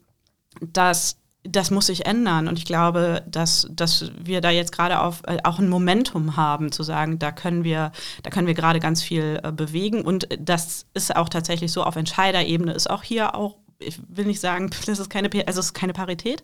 das 0.62 1.18
das 1.44 1.72
muss 1.72 1.88
sich 1.88 2.06
ändern. 2.06 2.48
Und 2.48 2.58
ich 2.58 2.66
glaube, 2.66 3.24
dass, 3.28 3.68
dass 3.70 4.12
wir 4.18 4.42
da 4.42 4.50
jetzt 4.50 4.72
gerade 4.72 4.96
äh, 5.28 5.38
auch 5.44 5.60
ein 5.60 5.70
Momentum 5.70 6.38
haben, 6.38 6.72
zu 6.72 6.84
sagen, 6.84 7.20
da 7.20 7.32
können 7.32 7.64
wir, 7.64 7.92
da 8.24 8.30
können 8.30 8.48
wir 8.48 8.54
gerade 8.54 8.80
ganz 8.80 9.04
viel 9.04 9.40
äh, 9.44 9.52
bewegen. 9.52 10.04
Und 10.04 10.28
das 10.40 10.86
ist 10.94 11.16
auch 11.16 11.30
tatsächlich 11.30 11.72
so 11.72 11.84
auf 11.84 11.96
Entscheiderebene, 11.96 12.74
ist 12.74 12.90
auch 12.90 13.04
hier 13.04 13.36
auch 13.36 13.58
ich 13.86 14.00
will 14.08 14.26
nicht 14.26 14.40
sagen, 14.40 14.70
das 14.86 15.00
ist 15.00 15.10
keine, 15.10 15.30
also 15.48 15.60
es 15.60 15.68
ist 15.68 15.74
keine 15.74 15.94
Parität. 15.94 16.44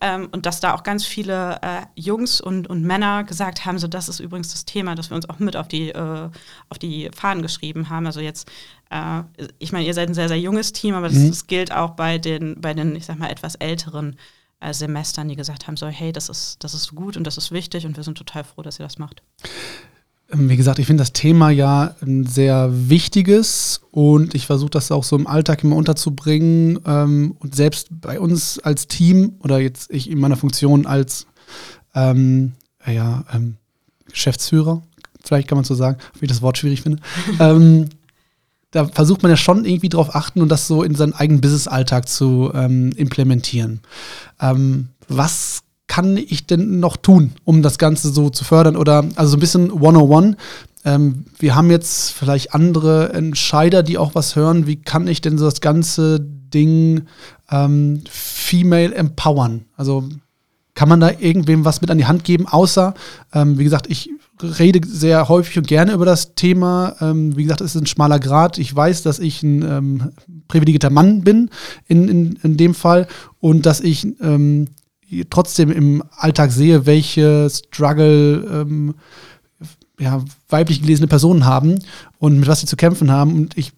Ähm, 0.00 0.28
und 0.32 0.46
dass 0.46 0.60
da 0.60 0.74
auch 0.74 0.82
ganz 0.82 1.04
viele 1.04 1.58
äh, 1.62 1.82
Jungs 1.94 2.40
und, 2.40 2.68
und 2.68 2.82
Männer 2.82 3.24
gesagt 3.24 3.64
haben, 3.64 3.78
so 3.78 3.88
das 3.88 4.08
ist 4.08 4.20
übrigens 4.20 4.50
das 4.50 4.64
Thema, 4.64 4.94
das 4.94 5.10
wir 5.10 5.16
uns 5.16 5.28
auch 5.28 5.38
mit 5.38 5.56
auf 5.56 5.68
die, 5.68 5.90
äh, 5.90 6.30
auf 6.68 6.78
die 6.78 7.10
Fahnen 7.14 7.42
geschrieben 7.42 7.88
haben. 7.90 8.06
Also 8.06 8.20
jetzt, 8.20 8.50
äh, 8.90 9.22
ich 9.58 9.72
meine, 9.72 9.86
ihr 9.86 9.94
seid 9.94 10.08
ein 10.08 10.14
sehr, 10.14 10.28
sehr 10.28 10.40
junges 10.40 10.72
Team, 10.72 10.94
aber 10.94 11.08
das, 11.08 11.18
mhm. 11.18 11.28
das 11.30 11.46
gilt 11.46 11.72
auch 11.72 11.90
bei 11.90 12.18
den, 12.18 12.60
bei 12.60 12.74
den, 12.74 12.96
ich 12.96 13.06
sag 13.06 13.18
mal, 13.18 13.30
etwas 13.30 13.54
älteren 13.56 14.16
äh, 14.60 14.72
Semestern, 14.72 15.28
die 15.28 15.36
gesagt 15.36 15.66
haben, 15.66 15.76
so 15.76 15.86
hey, 15.86 16.12
das 16.12 16.28
ist, 16.28 16.62
das 16.62 16.74
ist 16.74 16.94
gut 16.94 17.16
und 17.16 17.26
das 17.26 17.38
ist 17.38 17.50
wichtig 17.50 17.86
und 17.86 17.96
wir 17.96 18.04
sind 18.04 18.18
total 18.18 18.44
froh, 18.44 18.62
dass 18.62 18.78
ihr 18.78 18.84
das 18.84 18.98
macht. 18.98 19.22
Ähm, 20.32 20.48
wie 20.48 20.56
gesagt, 20.56 20.78
ich 20.78 20.86
finde 20.86 21.02
das 21.02 21.12
Thema 21.12 21.50
ja 21.50 21.94
ein 22.02 22.26
sehr 22.26 22.70
wichtiges 22.88 23.80
und 23.90 24.34
ich 24.34 24.46
versuche 24.46 24.70
das 24.70 24.92
auch 24.92 25.04
so 25.04 25.16
im 25.16 25.26
Alltag 25.26 25.64
immer 25.64 25.76
unterzubringen. 25.76 26.78
Ähm, 26.86 27.36
und 27.38 27.54
selbst 27.54 27.88
bei 27.90 28.20
uns 28.20 28.58
als 28.58 28.86
Team 28.86 29.34
oder 29.40 29.58
jetzt 29.58 29.90
ich 29.90 30.10
in 30.10 30.18
meiner 30.18 30.36
Funktion 30.36 30.86
als 30.86 31.26
ähm, 31.94 32.52
ja, 32.86 33.24
ähm, 33.32 33.56
Geschäftsführer, 34.08 34.82
vielleicht 35.22 35.48
kann 35.48 35.56
man 35.56 35.64
so 35.64 35.74
sagen, 35.74 35.98
wie 36.18 36.26
ich 36.26 36.30
das 36.30 36.42
Wort 36.42 36.58
schwierig 36.58 36.82
finde. 36.82 37.02
ähm, 37.40 37.88
da 38.70 38.86
versucht 38.86 39.22
man 39.22 39.30
ja 39.30 39.36
schon 39.36 39.64
irgendwie 39.64 39.88
drauf 39.88 40.14
achten 40.14 40.40
und 40.42 40.48
das 40.48 40.68
so 40.68 40.84
in 40.84 40.94
seinen 40.94 41.12
eigenen 41.12 41.40
Business-Alltag 41.40 42.08
zu 42.08 42.52
ähm, 42.54 42.92
implementieren. 42.92 43.80
was 45.08 45.64
kann 45.90 46.16
ich 46.16 46.46
denn 46.46 46.78
noch 46.78 46.96
tun, 46.96 47.32
um 47.42 47.62
das 47.62 47.76
Ganze 47.76 48.10
so 48.12 48.30
zu 48.30 48.44
fördern? 48.44 48.76
Oder 48.76 49.04
also 49.16 49.32
so 49.32 49.36
ein 49.36 49.40
bisschen 49.40 49.72
101. 49.72 50.36
Ähm, 50.84 51.24
wir 51.36 51.56
haben 51.56 51.68
jetzt 51.68 52.12
vielleicht 52.12 52.54
andere 52.54 53.12
Entscheider, 53.12 53.82
die 53.82 53.98
auch 53.98 54.14
was 54.14 54.36
hören. 54.36 54.68
Wie 54.68 54.76
kann 54.76 55.08
ich 55.08 55.20
denn 55.20 55.36
so 55.36 55.46
das 55.46 55.60
ganze 55.60 56.20
Ding 56.20 57.06
ähm, 57.50 58.04
female 58.08 58.94
empowern? 58.94 59.64
Also 59.76 60.08
kann 60.74 60.88
man 60.88 61.00
da 61.00 61.10
irgendwem 61.18 61.64
was 61.64 61.80
mit 61.80 61.90
an 61.90 61.98
die 61.98 62.06
Hand 62.06 62.22
geben, 62.22 62.46
außer, 62.46 62.94
ähm, 63.34 63.58
wie 63.58 63.64
gesagt, 63.64 63.90
ich 63.90 64.10
rede 64.40 64.86
sehr 64.86 65.28
häufig 65.28 65.58
und 65.58 65.66
gerne 65.66 65.92
über 65.92 66.06
das 66.06 66.36
Thema. 66.36 66.94
Ähm, 67.00 67.36
wie 67.36 67.42
gesagt, 67.42 67.62
es 67.62 67.74
ist 67.74 67.82
ein 67.82 67.86
schmaler 67.86 68.20
Grad. 68.20 68.58
Ich 68.58 68.74
weiß, 68.74 69.02
dass 69.02 69.18
ich 69.18 69.42
ein 69.42 69.62
ähm, 69.62 70.12
privilegierter 70.46 70.90
Mann 70.90 71.22
bin 71.22 71.50
in, 71.88 72.06
in, 72.06 72.38
in 72.44 72.56
dem 72.56 72.74
Fall 72.74 73.08
und 73.40 73.66
dass 73.66 73.80
ich 73.80 74.06
ähm, 74.20 74.68
trotzdem 75.28 75.70
im 75.70 76.02
Alltag 76.16 76.52
sehe, 76.52 76.86
welche 76.86 77.48
Struggle 77.50 78.46
ähm, 78.50 78.94
ja, 79.98 80.24
weiblich 80.48 80.80
gelesene 80.80 81.08
Personen 81.08 81.44
haben 81.44 81.78
und 82.18 82.38
mit 82.38 82.48
was 82.48 82.60
sie 82.60 82.66
zu 82.66 82.76
kämpfen 82.76 83.10
haben. 83.10 83.34
Und 83.34 83.56
ich 83.58 83.72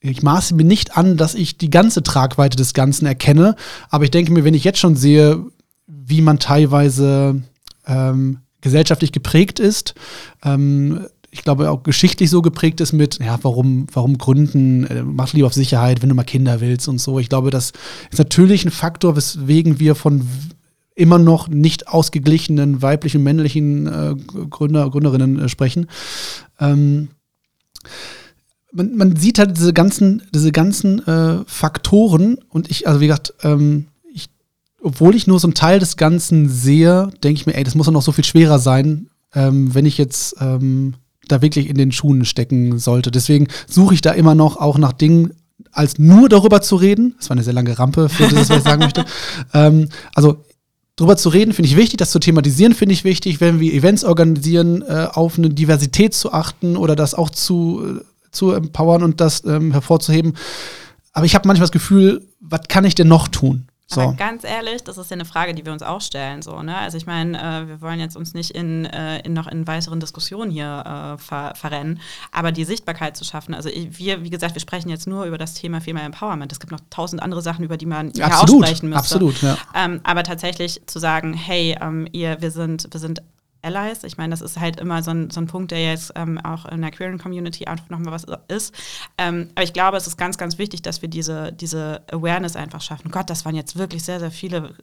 ich 0.00 0.22
maße 0.22 0.54
mir 0.54 0.64
nicht 0.64 0.96
an, 0.96 1.16
dass 1.16 1.34
ich 1.34 1.58
die 1.58 1.70
ganze 1.70 2.02
Tragweite 2.02 2.56
des 2.56 2.72
Ganzen 2.72 3.06
erkenne, 3.06 3.56
aber 3.90 4.04
ich 4.04 4.10
denke 4.10 4.32
mir, 4.32 4.44
wenn 4.44 4.54
ich 4.54 4.64
jetzt 4.64 4.78
schon 4.78 4.96
sehe, 4.96 5.44
wie 5.86 6.22
man 6.22 6.38
teilweise 6.38 7.42
ähm, 7.86 8.38
gesellschaftlich 8.60 9.12
geprägt 9.12 9.58
ist, 9.58 9.94
ähm, 10.44 11.06
ich 11.30 11.44
glaube 11.44 11.70
auch 11.70 11.82
geschichtlich 11.82 12.28
so 12.30 12.42
geprägt 12.42 12.80
ist 12.80 12.92
mit, 12.92 13.18
ja, 13.20 13.38
warum, 13.42 13.86
warum 13.92 14.18
gründen, 14.18 14.84
äh, 14.84 15.02
mach 15.02 15.32
lieber 15.32 15.46
auf 15.46 15.54
Sicherheit, 15.54 16.02
wenn 16.02 16.08
du 16.08 16.14
mal 16.14 16.24
Kinder 16.24 16.60
willst 16.60 16.88
und 16.88 17.00
so. 17.00 17.18
Ich 17.18 17.28
glaube, 17.28 17.50
das 17.50 17.72
ist 18.10 18.18
natürlich 18.18 18.64
ein 18.64 18.70
Faktor, 18.70 19.16
weswegen 19.16 19.78
wir 19.78 19.94
von 19.94 20.26
immer 20.96 21.18
noch 21.18 21.48
nicht 21.48 21.88
ausgeglichenen 21.88 22.82
weiblichen, 22.82 23.22
männlichen 23.22 23.86
äh, 23.86 24.14
Gründer, 24.50 24.90
Gründerinnen 24.90 25.38
äh, 25.38 25.48
sprechen. 25.48 25.86
Ähm, 26.58 27.08
man, 28.72 28.96
man, 28.96 29.16
sieht 29.16 29.38
halt 29.38 29.56
diese 29.56 29.72
ganzen, 29.72 30.22
diese 30.34 30.52
ganzen 30.52 31.06
äh, 31.06 31.44
Faktoren 31.46 32.38
und 32.48 32.70
ich, 32.70 32.88
also 32.88 33.00
wie 33.00 33.06
gesagt, 33.06 33.34
ähm, 33.42 33.86
ich, 34.12 34.28
obwohl 34.82 35.14
ich 35.14 35.26
nur 35.26 35.38
so 35.38 35.46
einen 35.46 35.54
Teil 35.54 35.78
des 35.78 35.96
Ganzen 35.96 36.48
sehe, 36.48 37.10
denke 37.22 37.40
ich 37.40 37.46
mir, 37.46 37.54
ey, 37.54 37.64
das 37.64 37.74
muss 37.74 37.86
doch 37.86 37.92
noch 37.92 38.02
so 38.02 38.12
viel 38.12 38.24
schwerer 38.24 38.58
sein, 38.58 39.08
ähm, 39.34 39.74
wenn 39.74 39.86
ich 39.86 39.96
jetzt 39.96 40.36
ähm, 40.40 40.94
da 41.30 41.42
wirklich 41.42 41.68
in 41.68 41.76
den 41.76 41.92
Schuhen 41.92 42.24
stecken 42.24 42.78
sollte. 42.78 43.10
Deswegen 43.10 43.48
suche 43.68 43.94
ich 43.94 44.00
da 44.00 44.12
immer 44.12 44.34
noch 44.34 44.56
auch 44.56 44.78
nach 44.78 44.92
Dingen, 44.92 45.32
als 45.72 45.98
nur 45.98 46.28
darüber 46.28 46.62
zu 46.62 46.76
reden. 46.76 47.14
Das 47.18 47.28
war 47.30 47.36
eine 47.36 47.44
sehr 47.44 47.52
lange 47.52 47.78
Rampe 47.78 48.08
für 48.08 48.24
das, 48.24 48.48
was 48.48 48.58
ich 48.58 48.64
sagen 48.64 48.80
möchte. 48.82 49.04
Ähm, 49.52 49.88
also 50.14 50.44
darüber 50.96 51.16
zu 51.16 51.28
reden, 51.30 51.52
finde 51.52 51.68
ich 51.68 51.76
wichtig, 51.76 51.96
das 51.96 52.10
zu 52.10 52.18
thematisieren, 52.18 52.74
finde 52.74 52.92
ich 52.92 53.04
wichtig, 53.04 53.40
wenn 53.40 53.58
wir 53.58 53.72
Events 53.72 54.04
organisieren, 54.04 54.82
äh, 54.82 55.08
auf 55.10 55.38
eine 55.38 55.48
Diversität 55.48 56.14
zu 56.14 56.32
achten 56.32 56.76
oder 56.76 56.94
das 56.94 57.14
auch 57.14 57.30
zu, 57.30 58.00
äh, 58.00 58.04
zu 58.30 58.52
empowern 58.52 59.02
und 59.02 59.20
das 59.20 59.44
ähm, 59.44 59.72
hervorzuheben. 59.72 60.34
Aber 61.12 61.26
ich 61.26 61.34
habe 61.34 61.48
manchmal 61.48 61.64
das 61.64 61.72
Gefühl, 61.72 62.26
was 62.40 62.60
kann 62.68 62.84
ich 62.84 62.94
denn 62.94 63.08
noch 63.08 63.28
tun? 63.28 63.66
So. 63.92 64.02
Aber 64.02 64.12
ganz 64.12 64.44
ehrlich, 64.44 64.84
das 64.84 64.98
ist 64.98 65.10
ja 65.10 65.16
eine 65.16 65.24
Frage, 65.24 65.52
die 65.52 65.66
wir 65.66 65.72
uns 65.72 65.82
auch 65.82 66.00
stellen. 66.00 66.42
So, 66.42 66.62
ne? 66.62 66.76
Also 66.76 66.96
ich 66.96 67.06
meine, 67.06 67.36
äh, 67.36 67.68
wir 67.68 67.80
wollen 67.80 67.98
jetzt 67.98 68.16
uns 68.16 68.34
nicht 68.34 68.52
in, 68.52 68.84
äh, 68.84 69.18
in 69.20 69.32
noch 69.32 69.48
in 69.48 69.66
weiteren 69.66 69.98
Diskussionen 69.98 70.50
hier 70.50 71.16
äh, 71.16 71.18
ver 71.18 71.54
verrennen, 71.56 72.00
aber 72.30 72.52
die 72.52 72.64
Sichtbarkeit 72.64 73.16
zu 73.16 73.24
schaffen. 73.24 73.52
Also 73.52 73.68
ich, 73.68 73.98
wir, 73.98 74.22
wie 74.22 74.30
gesagt, 74.30 74.54
wir 74.54 74.60
sprechen 74.60 74.90
jetzt 74.90 75.08
nur 75.08 75.24
über 75.24 75.38
das 75.38 75.54
Thema 75.54 75.80
Female 75.80 76.06
Empowerment. 76.06 76.52
Es 76.52 76.60
gibt 76.60 76.70
noch 76.70 76.80
tausend 76.90 77.20
andere 77.20 77.42
Sachen, 77.42 77.64
über 77.64 77.76
die 77.76 77.86
man 77.86 78.12
ja, 78.12 78.28
hier 78.28 78.42
aussprechen 78.42 78.90
müsste. 78.90 79.16
Absolut, 79.16 79.42
ja. 79.42 79.58
Ähm, 79.74 80.00
aber 80.04 80.22
tatsächlich 80.22 80.80
zu 80.86 81.00
sagen, 81.00 81.34
hey, 81.34 81.76
ähm, 81.80 82.06
ihr, 82.12 82.40
wir 82.40 82.52
sind, 82.52 82.86
wir 82.92 83.00
sind 83.00 83.22
Allies. 83.62 84.04
Ich 84.04 84.16
meine, 84.16 84.30
das 84.30 84.40
ist 84.40 84.58
halt 84.58 84.80
immer 84.80 85.02
so 85.02 85.10
ein, 85.10 85.30
so 85.30 85.40
ein 85.40 85.46
Punkt, 85.46 85.70
der 85.70 85.82
jetzt 85.82 86.12
ähm, 86.16 86.38
auch 86.38 86.66
in 86.66 86.80
der 86.80 86.90
queeren 86.90 87.18
Community 87.18 87.66
einfach 87.66 87.88
nochmal 87.88 88.12
was 88.12 88.24
ist. 88.48 88.74
Ähm, 89.18 89.48
aber 89.54 89.64
ich 89.64 89.72
glaube, 89.72 89.96
es 89.96 90.06
ist 90.06 90.16
ganz, 90.16 90.38
ganz 90.38 90.58
wichtig, 90.58 90.82
dass 90.82 91.02
wir 91.02 91.08
diese, 91.08 91.52
diese 91.52 92.02
Awareness 92.10 92.56
einfach 92.56 92.80
schaffen. 92.80 93.10
Gott, 93.10 93.30
das 93.30 93.44
waren 93.44 93.54
jetzt 93.54 93.76
wirklich 93.76 94.02
sehr, 94.02 94.20
sehr 94.20 94.30
viele 94.30 94.74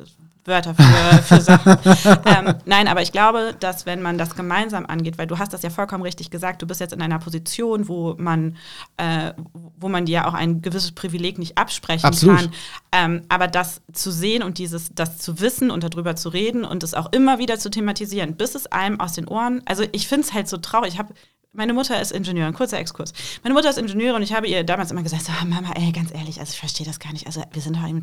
Wörter 0.48 0.74
für, 0.74 1.24
für 1.24 1.42
Sachen. 1.42 1.78
ähm, 2.26 2.56
nein, 2.66 2.88
aber 2.88 3.02
ich 3.02 3.12
glaube, 3.12 3.54
dass 3.60 3.86
wenn 3.86 4.02
man 4.02 4.18
das 4.18 4.36
gemeinsam 4.36 4.86
angeht, 4.86 5.18
weil 5.18 5.28
du 5.28 5.38
hast 5.38 5.54
das 5.54 5.62
ja 5.62 5.70
vollkommen 5.70 6.04
richtig 6.04 6.32
gesagt, 6.32 6.62
du 6.62 6.68
bist 6.68 6.80
jetzt 6.80 6.94
in 6.94 7.02
einer 7.02 7.20
Position, 7.20 7.88
wo 7.88 8.16
man, 8.18 8.56
äh, 8.96 9.34
wo 9.78 9.90
man 9.90 10.06
dir 10.06 10.28
auch 10.28 10.34
ein 10.34 10.62
gewisses 10.62 10.94
Privileg 10.94 11.38
nicht 11.38 11.58
absprechen 11.58 12.06
Absolut. 12.06 12.38
kann. 12.38 12.52
Ähm, 12.94 13.22
aber 13.30 13.48
das 13.48 13.82
zu 13.92 14.12
sehen 14.12 14.42
und 14.42 14.58
dieses, 14.58 14.90
das 14.96 15.18
zu 15.18 15.40
wissen 15.42 15.70
und 15.70 15.84
darüber 15.84 16.16
zu 16.16 16.30
reden 16.30 16.64
und 16.64 16.84
es 16.84 16.94
auch 16.94 17.12
immer 17.12 17.40
wieder 17.40 17.60
zu 17.60 17.70
thematisieren, 17.70 18.36
bis 18.36 18.56
es 18.56 18.67
einem 18.72 19.00
aus 19.00 19.14
den 19.14 19.28
Ohren, 19.28 19.62
also 19.66 19.84
ich 19.92 20.08
finde 20.08 20.28
es 20.28 20.34
halt 20.34 20.48
so 20.48 20.58
traurig. 20.58 20.94
Ich 20.94 21.00
habe 21.00 21.14
meine 21.54 21.74
Mutter 21.74 22.00
ist 22.00 22.12
Ingenieurin, 22.12 22.54
kurzer 22.54 22.78
Exkurs. 22.78 23.14
Meine 23.42 23.56
Mutter 23.56 23.70
ist 23.70 23.80
Ingenieurin 23.80 24.18
und 24.18 24.22
ich 24.22 24.32
habe 24.32 24.48
ihr 24.48 24.64
damals 24.64 24.92
immer 24.92 25.02
gesagt, 25.02 25.24
so, 25.26 25.32
Mama, 25.44 25.72
ey, 25.76 25.92
ganz 25.92 26.14
ehrlich, 26.14 26.40
also 26.40 26.52
ich 26.52 26.60
verstehe 26.60 26.86
das 26.86 27.00
gar 27.00 27.12
nicht. 27.14 27.26
Also 27.26 27.44
wir 27.52 27.62
sind 27.64 27.76
doch 27.76 27.88
im 27.88 28.00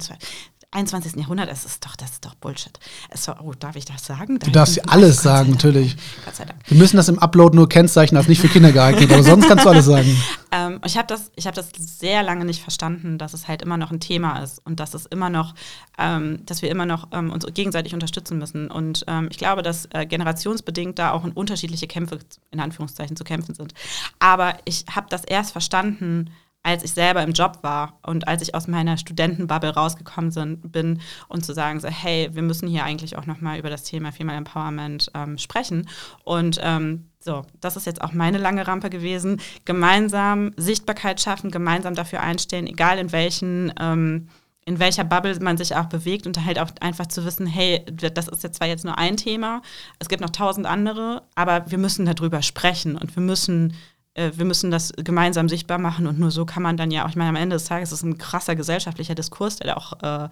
21. 0.72 1.14
Jahrhundert, 1.14 1.48
es 1.52 1.64
ist 1.64 1.84
doch, 1.86 1.94
das 1.94 2.10
ist 2.10 2.24
doch 2.24 2.34
Bullshit. 2.34 2.76
Es 3.10 3.28
war, 3.28 3.44
oh, 3.44 3.52
darf 3.56 3.76
ich 3.76 3.84
das 3.84 4.04
sagen? 4.04 4.40
Darf 4.40 4.48
du 4.48 4.52
darfst 4.52 4.88
alles 4.88 5.22
sagen, 5.22 5.52
natürlich. 5.52 5.96
Gott 6.24 6.34
sei 6.34 6.46
Dank. 6.46 6.58
Wir 6.66 6.76
müssen 6.76 6.96
das 6.96 7.08
im 7.08 7.20
Upload 7.20 7.54
nur 7.54 7.68
kennzeichnen 7.68 8.18
als 8.18 8.26
nicht 8.26 8.40
für 8.40 8.48
Kinder 8.48 8.72
geeignet, 8.72 9.12
aber 9.12 9.22
sonst 9.22 9.46
kannst 9.46 9.64
du 9.64 9.68
alles 9.68 9.84
sagen. 9.84 10.20
Ähm, 10.54 10.80
ich 10.86 10.96
habe 10.96 11.08
das, 11.08 11.32
hab 11.44 11.54
das 11.54 11.70
sehr 11.76 12.22
lange 12.22 12.44
nicht 12.44 12.62
verstanden, 12.62 13.18
dass 13.18 13.34
es 13.34 13.48
halt 13.48 13.60
immer 13.60 13.76
noch 13.76 13.90
ein 13.90 13.98
Thema 13.98 14.38
ist 14.38 14.64
und 14.64 14.78
dass 14.78 14.94
es 14.94 15.04
immer 15.06 15.28
noch, 15.28 15.54
ähm, 15.98 16.46
dass 16.46 16.62
wir 16.62 16.70
immer 16.70 16.86
noch 16.86 17.08
ähm, 17.12 17.32
uns 17.32 17.44
gegenseitig 17.52 17.92
unterstützen 17.92 18.38
müssen. 18.38 18.70
Und 18.70 19.04
ähm, 19.08 19.26
ich 19.30 19.38
glaube, 19.38 19.62
dass 19.62 19.86
äh, 19.86 20.06
generationsbedingt 20.06 20.98
da 20.98 21.10
auch 21.10 21.24
in 21.24 21.32
unterschiedliche 21.32 21.88
Kämpfe, 21.88 22.20
in 22.52 22.60
Anführungszeichen, 22.60 23.16
zu 23.16 23.24
kämpfen 23.24 23.54
sind. 23.54 23.74
Aber 24.20 24.56
ich 24.64 24.84
habe 24.94 25.08
das 25.10 25.24
erst 25.24 25.50
verstanden, 25.50 26.30
als 26.62 26.82
ich 26.82 26.92
selber 26.92 27.22
im 27.22 27.32
Job 27.32 27.58
war 27.62 27.98
und 28.02 28.26
als 28.26 28.40
ich 28.40 28.54
aus 28.54 28.68
meiner 28.68 28.96
Studentenbubble 28.96 29.74
rausgekommen 29.74 30.30
sind, 30.30 30.72
bin 30.72 31.00
und 31.28 31.44
zu 31.44 31.52
sagen 31.52 31.78
so, 31.78 31.88
hey, 31.88 32.30
wir 32.32 32.42
müssen 32.42 32.68
hier 32.68 32.84
eigentlich 32.84 33.18
auch 33.18 33.26
nochmal 33.26 33.58
über 33.58 33.70
das 33.70 33.82
Thema 33.82 34.12
Female 34.12 34.38
Empowerment 34.38 35.10
ähm, 35.14 35.36
sprechen. 35.36 35.88
Und 36.24 36.58
ähm, 36.62 37.10
so, 37.24 37.42
das 37.62 37.76
ist 37.76 37.86
jetzt 37.86 38.02
auch 38.02 38.12
meine 38.12 38.36
lange 38.36 38.66
Rampe 38.66 38.90
gewesen. 38.90 39.40
Gemeinsam 39.64 40.52
Sichtbarkeit 40.56 41.22
schaffen, 41.22 41.50
gemeinsam 41.50 41.94
dafür 41.94 42.20
einstehen, 42.20 42.66
egal 42.66 42.98
in 42.98 43.12
welchen 43.12 43.72
ähm, 43.80 44.28
in 44.66 44.78
welcher 44.78 45.04
Bubble 45.04 45.38
man 45.40 45.58
sich 45.58 45.76
auch 45.76 45.86
bewegt 45.86 46.26
und 46.26 46.42
halt 46.44 46.58
auch 46.58 46.70
einfach 46.80 47.06
zu 47.06 47.24
wissen, 47.24 47.46
hey, 47.46 47.84
das 47.86 48.28
ist 48.28 48.42
jetzt 48.42 48.56
zwar 48.56 48.66
jetzt 48.66 48.84
nur 48.84 48.96
ein 48.96 49.18
Thema, 49.18 49.60
es 49.98 50.08
gibt 50.08 50.22
noch 50.22 50.30
tausend 50.30 50.66
andere, 50.66 51.22
aber 51.34 51.70
wir 51.70 51.76
müssen 51.76 52.06
darüber 52.06 52.40
sprechen 52.40 52.96
und 52.96 53.14
wir 53.14 53.22
müssen 53.22 53.74
äh, 54.14 54.32
wir 54.34 54.44
müssen 54.44 54.70
das 54.70 54.92
gemeinsam 54.96 55.48
sichtbar 55.48 55.78
machen 55.78 56.06
und 56.06 56.18
nur 56.18 56.30
so 56.30 56.46
kann 56.46 56.62
man 56.62 56.76
dann 56.76 56.90
ja 56.90 57.04
auch, 57.04 57.10
ich 57.10 57.16
meine, 57.16 57.30
am 57.30 57.36
Ende 57.36 57.56
des 57.56 57.64
Tages 57.64 57.92
ist 57.92 57.98
es 57.98 58.02
ein 58.04 58.18
krasser 58.18 58.56
gesellschaftlicher 58.56 59.14
Diskurs, 59.14 59.56
der 59.56 59.76
auch 59.76 59.92
äh, 60.02 60.28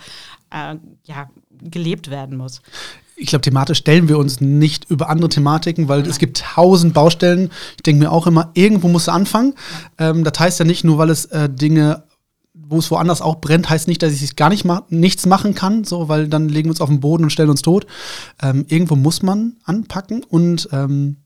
äh, 0.51 0.77
ja, 1.05 1.31
gelebt 1.51 2.11
werden 2.11 2.37
muss. 2.37 2.63
Ich 3.17 3.29
glaube, 3.29 3.43
thematisch 3.43 3.79
stellen 3.79 4.09
wir 4.09 4.19
uns 4.19 4.41
nicht 4.41 4.91
über 4.91 5.09
andere 5.09 5.29
Thematiken, 5.29 5.89
weil 5.89 6.01
Nein. 6.01 6.11
es 6.11 6.19
gibt 6.19 6.39
tausend 6.39 6.95
Baustellen. 6.95 7.51
Ich 7.77 7.83
denke 7.83 8.05
mir 8.05 8.11
auch 8.11 8.27
immer, 8.27 8.51
irgendwo 8.55 8.89
musst 8.89 9.09
du 9.09 9.13
anfangen. 9.13 9.55
Ähm, 9.99 10.25
das 10.25 10.39
heißt 10.39 10.59
ja 10.59 10.65
nicht 10.65 10.85
nur, 10.85 10.99
weil 10.99 11.11
es 11.11 11.27
äh, 11.27 11.49
Dinge 11.49 12.05
wo 12.73 12.79
es 12.79 12.91
woanders 12.91 13.21
auch 13.21 13.37
brennt, 13.37 13.69
heißt 13.69 13.87
nicht, 13.87 14.03
dass 14.03 14.13
ich 14.13 14.37
gar 14.37 14.49
nicht 14.49 14.65
ma 14.65 14.85
nichts 14.89 15.27
machen 15.27 15.55
kann, 15.55 15.85
so, 15.85 16.09
weil 16.09 16.29
dann 16.29 16.49
legen 16.49 16.67
wir 16.67 16.73
uns 16.73 16.81
auf 16.81 16.89
den 16.89 17.01
Boden 17.01 17.25
und 17.25 17.31
stellen 17.31 17.51
uns 17.51 17.63
tot. 17.63 17.87
Ähm, 18.43 18.65
irgendwo 18.69 18.97
muss 18.97 19.23
man 19.23 19.57
anpacken 19.65 20.25
und 20.25 20.69
ähm, 20.73 21.19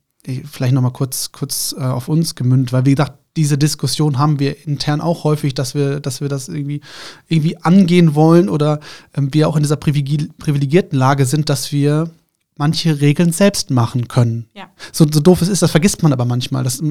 vielleicht 0.51 0.75
noch 0.75 0.83
mal 0.83 0.91
kurz, 0.91 1.33
kurz 1.33 1.75
äh, 1.79 1.83
auf 1.83 2.09
uns 2.09 2.35
gemündet, 2.35 2.73
weil 2.73 2.85
wie 2.85 2.95
gesagt, 2.95 3.19
diese 3.37 3.59
Diskussion 3.59 4.19
haben 4.19 4.39
wir 4.41 4.67
intern 4.67 5.01
auch 5.01 5.25
häufig, 5.25 5.55
dass 5.55 5.75
wir, 5.75 6.01
dass 6.01 6.21
wir 6.21 6.29
das 6.29 6.49
irgendwie, 6.49 6.81
irgendwie 7.29 7.57
angehen 7.59 8.15
wollen 8.15 8.49
oder 8.49 8.81
ähm, 9.15 9.33
wir 9.33 9.49
auch 9.49 9.57
in 9.57 9.63
dieser 9.63 9.77
privilegierten 9.77 10.99
Lage 10.99 11.27
sind, 11.27 11.49
dass 11.49 11.71
wir 11.73 12.11
manche 12.57 13.01
Regeln 13.01 13.33
selbst 13.33 13.71
machen 13.71 14.09
können. 14.09 14.47
Ja. 14.55 14.71
So, 14.93 15.07
so 15.11 15.21
doof 15.21 15.43
es 15.43 15.49
ist, 15.49 15.63
das 15.63 15.71
vergisst 15.71 16.03
man 16.03 16.13
aber 16.13 16.25
manchmal. 16.25 16.65
Das, 16.65 16.83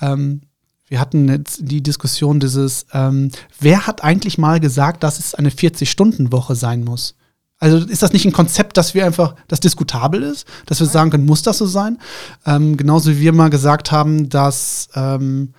ähm, 0.00 0.40
wir 0.88 1.00
hatten 1.00 1.28
jetzt 1.28 1.60
die 1.62 1.82
Diskussion 1.82 2.40
dieses, 2.40 2.86
ähm, 2.92 3.30
wer 3.60 3.86
hat 3.86 4.04
eigentlich 4.04 4.38
mal 4.38 4.60
gesagt, 4.60 5.02
dass 5.02 5.18
es 5.18 5.34
eine 5.34 5.50
40-Stunden-Woche 5.50 6.54
sein 6.54 6.84
muss? 6.84 7.14
Also 7.58 7.78
ist 7.78 8.02
das 8.02 8.12
nicht 8.12 8.26
ein 8.26 8.32
Konzept, 8.32 8.76
dass 8.76 8.94
wir 8.94 9.06
einfach, 9.06 9.34
das 9.48 9.60
diskutabel 9.60 10.22
ist, 10.22 10.46
dass 10.66 10.80
wir 10.80 10.86
sagen 10.86 11.10
können, 11.10 11.24
muss 11.24 11.42
das 11.42 11.58
so 11.58 11.66
sein? 11.66 11.98
Ähm, 12.44 12.76
genauso 12.76 13.10
wie 13.12 13.20
wir 13.20 13.32
mal 13.32 13.48
gesagt 13.48 13.92
haben, 13.92 14.28
dass 14.28 14.88
ähm, 14.94 15.54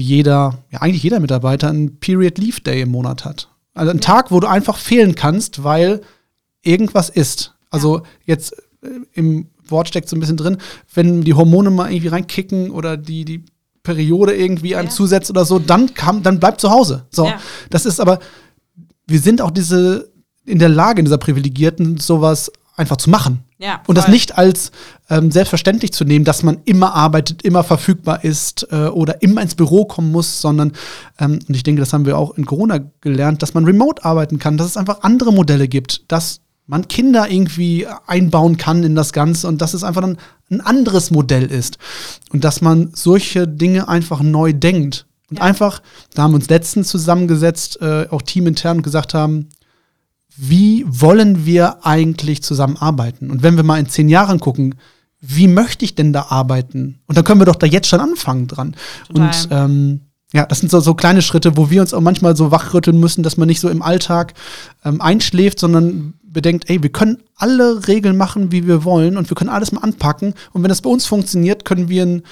jeder, 0.00 0.58
ja 0.70 0.80
eigentlich 0.80 1.02
jeder 1.02 1.20
Mitarbeiter 1.20 1.68
einen 1.68 1.98
Period 1.98 2.38
Leave 2.38 2.60
Day 2.60 2.82
im 2.82 2.90
Monat 2.90 3.24
hat. 3.24 3.48
Also 3.74 3.90
einen 3.90 4.00
ja. 4.00 4.06
Tag, 4.06 4.30
wo 4.30 4.40
du 4.40 4.48
einfach 4.48 4.78
fehlen 4.78 5.14
kannst, 5.14 5.64
weil 5.64 6.02
irgendwas 6.62 7.08
ist. 7.08 7.54
Also 7.70 7.98
ja. 7.98 8.04
jetzt 8.26 8.52
äh, 8.82 8.88
im 9.12 9.48
Wort 9.68 9.88
steckt 9.88 10.08
so 10.08 10.16
ein 10.16 10.20
bisschen 10.20 10.36
drin, 10.36 10.58
wenn 10.94 11.22
die 11.22 11.34
Hormone 11.34 11.70
mal 11.70 11.90
irgendwie 11.90 12.08
reinkicken 12.08 12.70
oder 12.70 12.96
die, 12.96 13.24
die 13.24 13.44
Periode 13.82 14.34
irgendwie 14.34 14.70
ja. 14.70 14.78
einem 14.78 14.90
zusetzt 14.90 15.30
oder 15.30 15.44
so, 15.44 15.58
dann 15.58 15.94
kam, 15.94 16.22
dann 16.22 16.40
bleib 16.40 16.60
zu 16.60 16.70
Hause. 16.70 17.06
So, 17.10 17.30
das 17.70 17.86
ist 17.86 18.00
aber, 18.00 18.20
wir 19.06 19.20
sind 19.20 19.40
auch 19.40 19.50
diese 19.50 20.10
in 20.44 20.58
der 20.58 20.68
Lage, 20.68 21.00
in 21.00 21.04
dieser 21.04 21.18
Privilegierten, 21.18 21.98
sowas 21.98 22.52
einfach 22.76 22.96
zu 22.96 23.10
machen. 23.10 23.44
Ja, 23.58 23.80
und 23.86 23.96
das 23.96 24.08
nicht 24.08 24.36
als 24.36 24.70
ähm, 25.08 25.30
selbstverständlich 25.30 25.92
zu 25.92 26.04
nehmen, 26.04 26.26
dass 26.26 26.42
man 26.42 26.58
immer 26.66 26.94
arbeitet, 26.94 27.40
immer 27.40 27.64
verfügbar 27.64 28.22
ist 28.22 28.66
äh, 28.70 28.88
oder 28.88 29.22
immer 29.22 29.40
ins 29.40 29.54
Büro 29.54 29.86
kommen 29.86 30.12
muss, 30.12 30.42
sondern, 30.42 30.72
ähm, 31.18 31.38
und 31.48 31.54
ich 31.54 31.62
denke, 31.62 31.80
das 31.80 31.94
haben 31.94 32.04
wir 32.04 32.18
auch 32.18 32.36
in 32.36 32.44
Corona 32.44 32.80
gelernt, 33.00 33.42
dass 33.42 33.54
man 33.54 33.64
remote 33.64 34.04
arbeiten 34.04 34.38
kann, 34.38 34.58
dass 34.58 34.66
es 34.66 34.76
einfach 34.76 35.02
andere 35.02 35.32
Modelle 35.32 35.68
gibt, 35.68 36.04
dass 36.12 36.40
man 36.66 36.88
Kinder 36.88 37.30
irgendwie 37.30 37.86
einbauen 38.06 38.56
kann 38.58 38.82
in 38.82 38.94
das 38.94 39.12
Ganze 39.12 39.48
und 39.48 39.62
dass 39.62 39.72
es 39.72 39.84
einfach 39.84 40.02
ein, 40.02 40.18
ein 40.50 40.60
anderes 40.60 41.10
Modell 41.10 41.44
ist. 41.44 41.78
Und 42.32 42.44
dass 42.44 42.60
man 42.60 42.90
solche 42.92 43.48
Dinge 43.48 43.88
einfach 43.88 44.20
neu 44.20 44.52
denkt. 44.52 45.06
Und 45.30 45.38
ja. 45.38 45.44
einfach, 45.44 45.80
da 46.14 46.22
haben 46.22 46.32
wir 46.32 46.36
uns 46.36 46.50
letztens 46.50 46.88
zusammengesetzt, 46.88 47.80
äh, 47.80 48.06
auch 48.10 48.22
teamintern 48.22 48.78
und 48.78 48.82
gesagt 48.82 49.14
haben, 49.14 49.48
wie 50.36 50.84
wollen 50.86 51.46
wir 51.46 51.84
eigentlich 51.86 52.42
zusammenarbeiten? 52.42 53.30
Und 53.30 53.42
wenn 53.42 53.56
wir 53.56 53.62
mal 53.64 53.78
in 53.78 53.88
zehn 53.88 54.08
Jahren 54.08 54.40
gucken, 54.40 54.74
wie 55.20 55.48
möchte 55.48 55.84
ich 55.84 55.94
denn 55.94 56.12
da 56.12 56.26
arbeiten? 56.28 57.00
Und 57.06 57.16
dann 57.16 57.24
können 57.24 57.40
wir 57.40 57.46
doch 57.46 57.56
da 57.56 57.66
jetzt 57.66 57.88
schon 57.88 58.00
anfangen 58.00 58.46
dran. 58.46 58.76
Total. 59.08 59.24
Und 59.24 59.48
ähm, 59.50 60.00
Ja, 60.32 60.44
das 60.44 60.58
sind 60.60 60.70
so, 60.70 60.80
so 60.80 60.94
kleine 60.94 61.22
Schritte, 61.22 61.56
wo 61.56 61.70
wir 61.70 61.80
uns 61.80 61.94
auch 61.94 62.00
manchmal 62.00 62.36
so 62.36 62.50
wachrütteln 62.50 63.00
müssen, 63.00 63.22
dass 63.22 63.36
man 63.36 63.48
nicht 63.48 63.60
so 63.60 63.68
im 63.70 63.80
Alltag 63.80 64.34
ähm, 64.84 65.00
einschläft, 65.00 65.58
sondern 65.58 66.14
bedenkt, 66.22 66.68
ey, 66.68 66.82
wir 66.82 66.90
können 66.90 67.22
alle 67.36 67.88
Regeln 67.88 68.16
machen, 68.16 68.52
wie 68.52 68.66
wir 68.66 68.84
wollen 68.84 69.16
und 69.16 69.30
wir 69.30 69.34
können 69.36 69.50
alles 69.50 69.72
mal 69.72 69.80
anpacken. 69.80 70.34
Und 70.52 70.62
wenn 70.62 70.68
das 70.68 70.82
bei 70.82 70.90
uns 70.90 71.06
funktioniert, 71.06 71.64
können 71.64 71.88
wir 71.88 72.04
ein, 72.04 72.22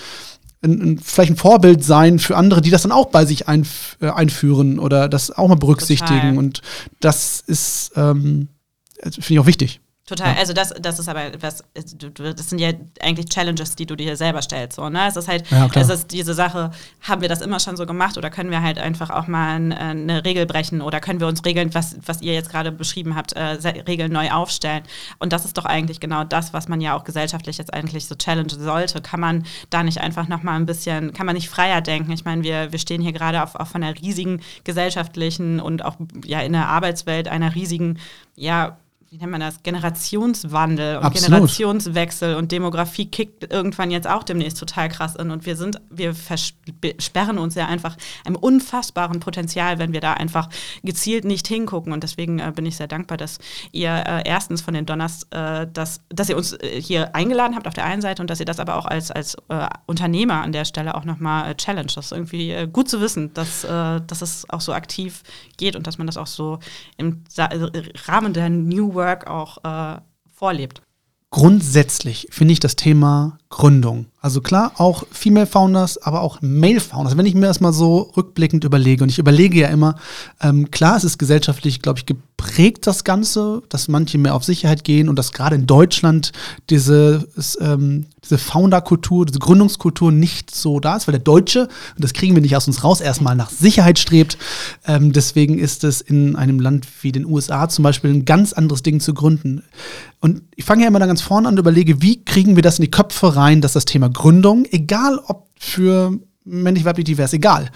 ein, 0.64 0.80
ein 0.80 0.99
vielleicht 0.99 1.33
ein 1.33 1.37
Vorbild 1.37 1.85
sein 1.85 2.18
für 2.18 2.37
andere, 2.37 2.61
die 2.61 2.71
das 2.71 2.83
dann 2.83 2.92
auch 2.92 3.06
bei 3.06 3.25
sich 3.25 3.49
einf 3.49 3.97
äh, 4.00 4.09
einführen 4.09 4.78
oder 4.78 5.09
das 5.09 5.30
auch 5.30 5.49
mal 5.49 5.56
berücksichtigen. 5.56 6.21
Total. 6.21 6.38
Und 6.38 6.62
das 7.00 7.42
ist, 7.47 7.92
ähm, 7.97 8.49
finde 9.02 9.35
ich 9.35 9.38
auch 9.38 9.47
wichtig. 9.47 9.80
Total, 10.06 10.34
ja. 10.34 10.38
also 10.38 10.52
das, 10.52 10.68
das 10.78 10.99
ist 10.99 11.08
aber 11.08 11.32
was, 11.40 11.64
das 11.73 12.50
sind 12.50 12.58
ja 12.58 12.73
eigentlich 13.00 13.30
Challenges, 13.30 13.75
die 13.75 13.87
du 13.87 13.96
dir 13.96 14.16
selber 14.16 14.42
stellst. 14.42 14.76
So, 14.76 14.90
ne? 14.90 15.08
Es 15.08 15.16
ist 15.16 15.28
halt, 15.28 15.50
ja, 15.50 15.66
es 15.75 15.88
ist 15.88 16.12
diese 16.12 16.34
Sache, 16.34 16.73
haben 17.00 17.23
wir 17.23 17.30
das 17.30 17.40
immer 17.40 17.58
schon 17.58 17.78
so 17.78 17.87
gemacht 17.87 18.18
oder 18.18 18.28
können 18.28 18.50
wir 18.50 18.61
halt 18.61 18.78
einfach 18.78 19.08
auch 19.08 19.28
mal 19.28 19.54
ein, 19.56 19.73
eine 19.73 20.23
Regel 20.23 20.44
brechen 20.44 20.82
oder 20.82 21.00
können 21.00 21.20
wir 21.20 21.26
uns 21.26 21.42
Regeln, 21.46 21.73
was, 21.73 21.96
was 22.04 22.20
ihr 22.20 22.34
jetzt 22.34 22.50
gerade 22.50 22.70
beschrieben 22.70 23.16
habt, 23.16 23.32
äh, 23.32 23.56
Regeln 23.88 24.12
neu 24.12 24.30
aufstellen. 24.30 24.82
Und 25.20 25.32
das 25.32 25.46
ist 25.46 25.56
doch 25.56 25.64
eigentlich 25.64 26.00
genau 26.00 26.23
das, 26.23 26.52
was 26.52 26.68
man 26.68 26.82
ja 26.82 26.94
auch 26.94 27.04
gesellschaftlich 27.04 27.56
jetzt 27.56 27.73
eigentlich 27.73 28.04
so 28.04 28.14
challengen 28.14 28.50
sollte. 28.50 29.00
Kann 29.00 29.20
man 29.20 29.46
da 29.70 29.82
nicht 29.82 30.02
einfach 30.02 30.28
nochmal 30.28 30.56
ein 30.56 30.66
bisschen, 30.66 31.14
kann 31.14 31.25
man 31.25 31.34
nicht 31.34 31.49
freier 31.49 31.80
denken? 31.80 32.12
Ich 32.12 32.26
meine, 32.26 32.42
wir, 32.42 32.73
wir 32.73 32.78
stehen 32.78 33.00
hier 33.00 33.14
gerade 33.14 33.42
auf, 33.42 33.54
auf 33.54 33.75
einer 33.75 33.94
riesigen 33.94 34.42
gesellschaftlichen 34.64 35.61
und 35.61 35.82
auch 35.82 35.96
ja 36.26 36.40
in 36.40 36.52
der 36.52 36.68
Arbeitswelt 36.68 37.26
einer 37.26 37.54
riesigen, 37.54 37.99
ja, 38.37 38.76
wie 39.14 39.18
nennt 39.18 39.30
man 39.30 39.40
das, 39.40 39.62
Generationswandel 39.62 40.97
und 40.97 41.04
Absolut. 41.04 41.30
Generationswechsel 41.30 42.35
und 42.35 42.50
Demografie 42.50 43.06
kickt 43.06 43.52
irgendwann 43.52 43.92
jetzt 43.92 44.09
auch 44.09 44.25
demnächst 44.25 44.59
total 44.59 44.88
krass 44.88 45.14
in. 45.14 45.30
Und 45.30 45.47
wir 45.47 45.54
sind, 45.54 45.80
wir 45.88 46.14
versperren 46.14 47.38
uns 47.38 47.54
ja 47.54 47.66
einfach 47.68 47.97
einem 48.25 48.35
unfassbaren 48.35 49.21
Potenzial, 49.21 49.78
wenn 49.78 49.92
wir 49.92 50.00
da 50.00 50.14
einfach 50.14 50.49
gezielt 50.83 51.25
nicht 51.25 51.47
hingucken. 51.47 51.92
Und 51.92 52.02
deswegen 52.02 52.40
äh, 52.40 52.50
bin 52.52 52.66
ich 52.66 52.76
sehr 52.76 52.88
dankbar, 52.88 53.16
dass 53.16 53.38
ihr 53.71 53.90
äh, 54.04 54.28
erstens 54.28 54.62
von 54.62 54.75
den 54.75 54.85
Donners, 54.85 55.28
äh, 55.30 55.68
das, 55.73 56.00
dass 56.09 56.28
ihr 56.28 56.37
uns 56.37 56.54
äh, 56.54 56.80
hier 56.80 57.14
eingeladen 57.14 57.54
habt 57.54 57.68
auf 57.68 57.75
der 57.75 57.85
einen 57.85 58.02
Seite 58.02 58.21
und 58.21 58.28
dass 58.30 58.40
ihr 58.40 58.47
das 58.47 58.59
aber 58.59 58.75
auch 58.75 58.87
als, 58.87 59.12
als 59.12 59.37
äh, 59.49 59.68
Unternehmer 59.87 60.42
an 60.42 60.50
der 60.50 60.64
Stelle 60.64 60.97
auch 60.97 61.04
nochmal 61.04 61.52
äh, 61.52 61.54
challenge. 61.54 61.92
Das 61.94 62.06
ist 62.06 62.12
irgendwie 62.12 62.66
gut 62.73 62.88
zu 62.88 63.00
wissen, 63.00 63.33
dass, 63.35 63.62
dass 63.62 64.23
es 64.23 64.50
auch 64.50 64.61
so 64.61 64.73
aktiv 64.73 65.23
geht 65.56 65.76
und 65.76 65.87
dass 65.87 65.99
man 65.99 66.09
das 66.09 66.16
auch 66.16 66.26
so 66.26 66.59
im 66.97 67.23
Sa 67.28 67.49
Rahmen 68.06 68.33
der 68.33 68.49
New 68.50 68.94
World 68.94 69.03
Work 69.04 69.26
auch 69.26 69.58
äh, 69.64 70.00
vorlebt. 70.32 70.82
Grundsätzlich 71.30 72.28
finde 72.30 72.52
ich 72.52 72.61
das 72.61 72.76
Thema 72.76 73.38
Gründung. 73.54 74.06
Also 74.20 74.40
klar, 74.40 74.73
auch 74.78 75.04
Female 75.12 75.46
Founders, 75.46 75.99
aber 75.99 76.23
auch 76.23 76.38
Male 76.40 76.80
Founders. 76.80 77.16
Wenn 77.16 77.26
ich 77.26 77.34
mir 77.34 77.46
das 77.46 77.61
mal 77.61 77.73
so 77.73 78.11
rückblickend 78.16 78.64
überlege, 78.64 79.04
und 79.04 79.11
ich 79.11 79.20
überlege 79.20 79.61
ja 79.61 79.68
immer, 79.68 79.94
ähm, 80.40 80.73
klar, 80.73 80.96
es 80.96 81.04
ist 81.04 81.18
gesellschaftlich, 81.18 81.80
glaube 81.80 82.00
ich, 82.00 82.06
geprägt 82.06 82.87
das 82.88 83.04
Ganze, 83.04 83.62
dass 83.68 83.87
manche 83.87 84.18
mehr 84.18 84.34
auf 84.34 84.42
Sicherheit 84.42 84.82
gehen 84.82 85.08
und 85.08 85.18
dass 85.18 85.32
gerade 85.32 85.54
in 85.54 85.66
Deutschland 85.66 86.32
diese, 86.68 87.28
ähm, 87.61 88.06
diese 88.25 88.38
Founder-Kultur, 88.38 89.26
diese 89.26 89.38
Gründungskultur 89.38 90.11
nicht 90.11 90.52
so 90.52 90.80
da 90.80 90.96
ist, 90.96 91.06
weil 91.06 91.12
der 91.12 91.23
Deutsche, 91.23 91.68
und 91.94 92.02
das 92.02 92.12
kriegen 92.12 92.34
wir 92.34 92.42
nicht 92.42 92.56
aus 92.56 92.66
uns 92.66 92.82
raus, 92.82 93.00
erstmal 93.00 93.37
nach 93.37 93.50
Sicherheit 93.50 94.00
strebt. 94.00 94.37
Ähm, 94.87 95.12
deswegen 95.12 95.58
ist 95.58 95.84
es 95.84 96.00
in 96.00 96.34
einem 96.34 96.58
Land 96.58 96.88
wie 97.02 97.12
den 97.12 97.26
USA 97.26 97.68
zum 97.68 97.82
Beispiel 97.82 98.11
ein 98.11 98.25
ganz 98.25 98.52
anderes 98.52 98.82
Ding 98.82 98.99
zu 98.99 99.14
gründen. 99.14 99.62
Und 100.25 100.40
ich 100.56 100.64
fange 100.64 100.84
ja 100.84 100.88
immer 100.88 101.00
dann 101.00 101.08
ganz 101.08 101.20
vorne 101.20 101.49
an 101.49 101.54
und 101.54 101.58
überlege, 101.58 102.00
wie 102.00 102.25
kriegen 102.25 102.56
wir 102.56 102.62
das 102.62 102.78
in 102.78 102.84
die 102.84 102.90
Köpfe 102.90 103.37
rein, 103.37 103.43
dass 103.60 103.72
das 103.72 103.84
Thema 103.84 104.08
Gründung, 104.08 104.64
egal 104.70 105.18
ob 105.26 105.48
für 105.58 106.18
männlich, 106.44 106.84
weiblich, 106.84 107.04
divers, 107.04 107.32
egal, 107.32 107.70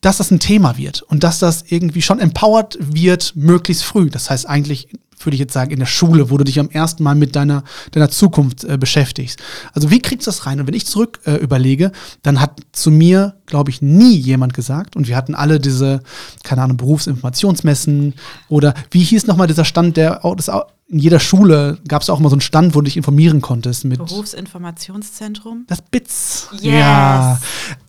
dass 0.00 0.18
das 0.18 0.30
ein 0.30 0.40
Thema 0.40 0.76
wird 0.76 1.02
und 1.02 1.24
dass 1.24 1.38
das 1.38 1.64
irgendwie 1.68 2.02
schon 2.02 2.20
empowered 2.20 2.78
wird, 2.80 3.34
möglichst 3.36 3.84
früh. 3.84 4.10
Das 4.10 4.30
heißt 4.30 4.46
eigentlich, 4.48 4.88
würde 5.24 5.34
ich 5.34 5.40
jetzt 5.40 5.52
sagen, 5.52 5.70
in 5.70 5.78
der 5.78 5.86
Schule, 5.86 6.30
wo 6.30 6.36
du 6.36 6.44
dich 6.44 6.58
am 6.58 6.70
ersten 6.70 7.02
Mal 7.02 7.14
mit 7.14 7.36
deiner, 7.36 7.64
deiner 7.92 8.10
Zukunft 8.10 8.64
äh, 8.64 8.76
beschäftigst. 8.78 9.40
Also 9.72 9.90
wie 9.90 10.00
kriegst 10.00 10.26
du 10.26 10.30
das 10.30 10.46
rein? 10.46 10.60
Und 10.60 10.66
wenn 10.66 10.74
ich 10.74 10.86
zurück 10.86 11.20
äh, 11.24 11.34
überlege, 11.34 11.92
dann 12.22 12.40
hat 12.40 12.60
zu 12.72 12.90
mir, 12.90 13.34
glaube 13.46 13.70
ich, 13.70 13.82
nie 13.82 14.16
jemand 14.16 14.54
gesagt, 14.54 14.96
und 14.96 15.08
wir 15.08 15.16
hatten 15.16 15.34
alle 15.34 15.60
diese, 15.60 16.00
keine 16.42 16.62
Ahnung, 16.62 16.76
Berufsinformationsmessen 16.76 18.14
oder 18.48 18.74
wie 18.90 19.02
hieß 19.02 19.26
nochmal 19.26 19.46
dieser 19.46 19.64
Stand, 19.64 19.96
der 19.96 20.20
das 20.36 20.50
in 20.90 20.98
jeder 20.98 21.20
Schule 21.20 21.78
gab 21.86 22.00
es 22.02 22.08
auch 22.08 22.18
mal 22.18 22.30
so 22.30 22.34
einen 22.34 22.40
Stand, 22.40 22.74
wo 22.74 22.80
du 22.80 22.86
dich 22.86 22.96
informieren 22.96 23.42
konntest. 23.42 23.84
Mit 23.84 23.98
Berufsinformationszentrum? 23.98 25.64
Das 25.66 25.82
BITS. 25.82 26.48
Yes. 26.52 26.62
Ja. 26.62 27.40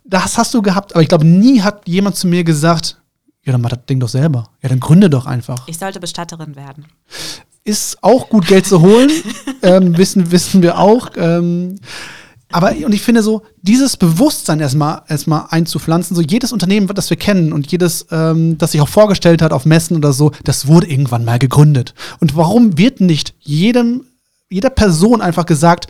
Das 0.04 0.38
hast 0.38 0.54
du 0.54 0.62
gehabt, 0.62 0.94
aber 0.94 1.02
ich 1.02 1.08
glaube, 1.08 1.26
nie 1.26 1.62
hat 1.62 1.88
jemand 1.88 2.18
zu 2.18 2.28
mir 2.28 2.44
gesagt, 2.44 2.99
ja, 3.50 3.54
dann 3.54 3.62
mach 3.62 3.72
das 3.72 3.86
Ding 3.88 4.00
doch 4.00 4.10
selber. 4.10 4.44
Ja, 4.62 4.70
dann 4.70 4.80
gründe 4.80 5.10
doch 5.10 5.26
einfach. 5.26 5.68
Ich 5.68 5.80
sollte 5.80 6.00
Bestatterin 6.00 6.56
werden. 6.56 6.86
Ist 7.64 8.04
auch 8.04 8.30
gut 8.30 8.46
Geld 8.46 8.68
zu 8.68 8.82
holen, 8.82 9.10
ähm, 9.64 9.98
wissen, 9.98 10.32
wissen 10.32 10.62
wir 10.62 10.78
auch. 10.78 11.10
Ähm, 11.18 11.80
aber 12.52 12.74
und 12.86 12.94
ich 12.94 13.02
finde 13.02 13.24
so, 13.24 13.42
dieses 13.64 13.98
Bewusstsein 13.98 14.60
erstmal 14.60 15.02
erstmal 15.08 15.48
einzupflanzen, 15.50 16.16
so 16.16 16.22
jedes 16.22 16.52
Unternehmen, 16.52 16.88
das 16.88 17.10
wir 17.10 17.18
kennen 17.18 17.52
und 17.52 17.72
jedes, 17.72 18.06
ähm, 18.12 18.60
das 18.60 18.74
sich 18.74 18.82
auch 18.82 18.88
vorgestellt 18.88 19.42
hat 19.42 19.52
auf 19.52 19.66
Messen 19.66 19.98
oder 19.98 20.14
so, 20.14 20.32
das 20.44 20.68
wurde 20.68 20.88
irgendwann 20.88 21.26
mal 21.26 21.40
gegründet. 21.40 21.96
Und 22.20 22.36
warum 22.36 22.78
wird 22.78 23.02
nicht 23.02 23.34
jedem, 23.40 24.06
jeder 24.48 24.70
Person 24.70 25.22
einfach 25.22 25.48
gesagt, 25.48 25.88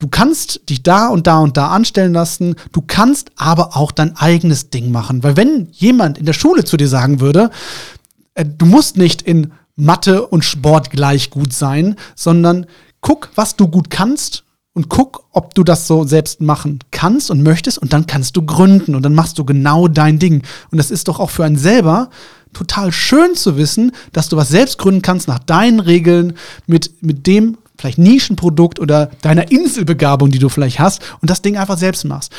du 0.00 0.08
kannst 0.08 0.68
dich 0.68 0.82
da 0.82 1.08
und 1.08 1.28
da 1.28 1.38
und 1.38 1.56
da 1.56 1.68
anstellen 1.68 2.12
lassen, 2.12 2.56
du 2.72 2.82
kannst 2.84 3.30
aber 3.36 3.76
auch 3.76 3.92
dein 3.92 4.16
eigenes 4.16 4.70
Ding 4.70 4.90
machen. 4.90 5.22
Weil 5.22 5.36
wenn 5.36 5.68
jemand 5.70 6.18
in 6.18 6.26
der 6.26 6.32
Schule 6.32 6.64
zu 6.64 6.76
dir 6.76 6.88
sagen 6.88 7.20
würde, 7.20 7.50
äh, 8.34 8.44
du 8.44 8.66
musst 8.66 8.96
nicht 8.96 9.22
in 9.22 9.52
Mathe 9.76 10.26
und 10.26 10.44
Sport 10.44 10.90
gleich 10.90 11.30
gut 11.30 11.52
sein, 11.52 11.94
sondern 12.16 12.66
guck, 13.00 13.30
was 13.34 13.56
du 13.56 13.68
gut 13.68 13.90
kannst 13.90 14.44
und 14.72 14.88
guck, 14.88 15.24
ob 15.32 15.54
du 15.54 15.64
das 15.64 15.86
so 15.86 16.04
selbst 16.04 16.40
machen 16.40 16.80
kannst 16.90 17.30
und 17.30 17.42
möchtest 17.42 17.78
und 17.78 17.92
dann 17.92 18.06
kannst 18.06 18.36
du 18.36 18.42
gründen 18.42 18.94
und 18.94 19.02
dann 19.02 19.14
machst 19.14 19.38
du 19.38 19.44
genau 19.44 19.88
dein 19.88 20.18
Ding. 20.18 20.42
Und 20.70 20.78
das 20.78 20.90
ist 20.90 21.08
doch 21.08 21.20
auch 21.20 21.30
für 21.30 21.44
einen 21.44 21.56
selber 21.56 22.10
total 22.52 22.92
schön 22.92 23.34
zu 23.34 23.56
wissen, 23.56 23.92
dass 24.12 24.28
du 24.28 24.36
was 24.36 24.48
selbst 24.48 24.78
gründen 24.78 25.02
kannst 25.02 25.28
nach 25.28 25.38
deinen 25.38 25.80
Regeln 25.80 26.34
mit, 26.66 27.02
mit 27.02 27.26
dem 27.26 27.58
vielleicht 27.80 27.98
Nischenprodukt 27.98 28.78
oder 28.78 29.10
deiner 29.22 29.50
Inselbegabung, 29.50 30.30
die 30.30 30.38
du 30.38 30.48
vielleicht 30.48 30.78
hast 30.78 31.02
und 31.20 31.30
das 31.30 31.42
Ding 31.42 31.56
einfach 31.56 31.78
selbst 31.78 32.04
machst. 32.04 32.32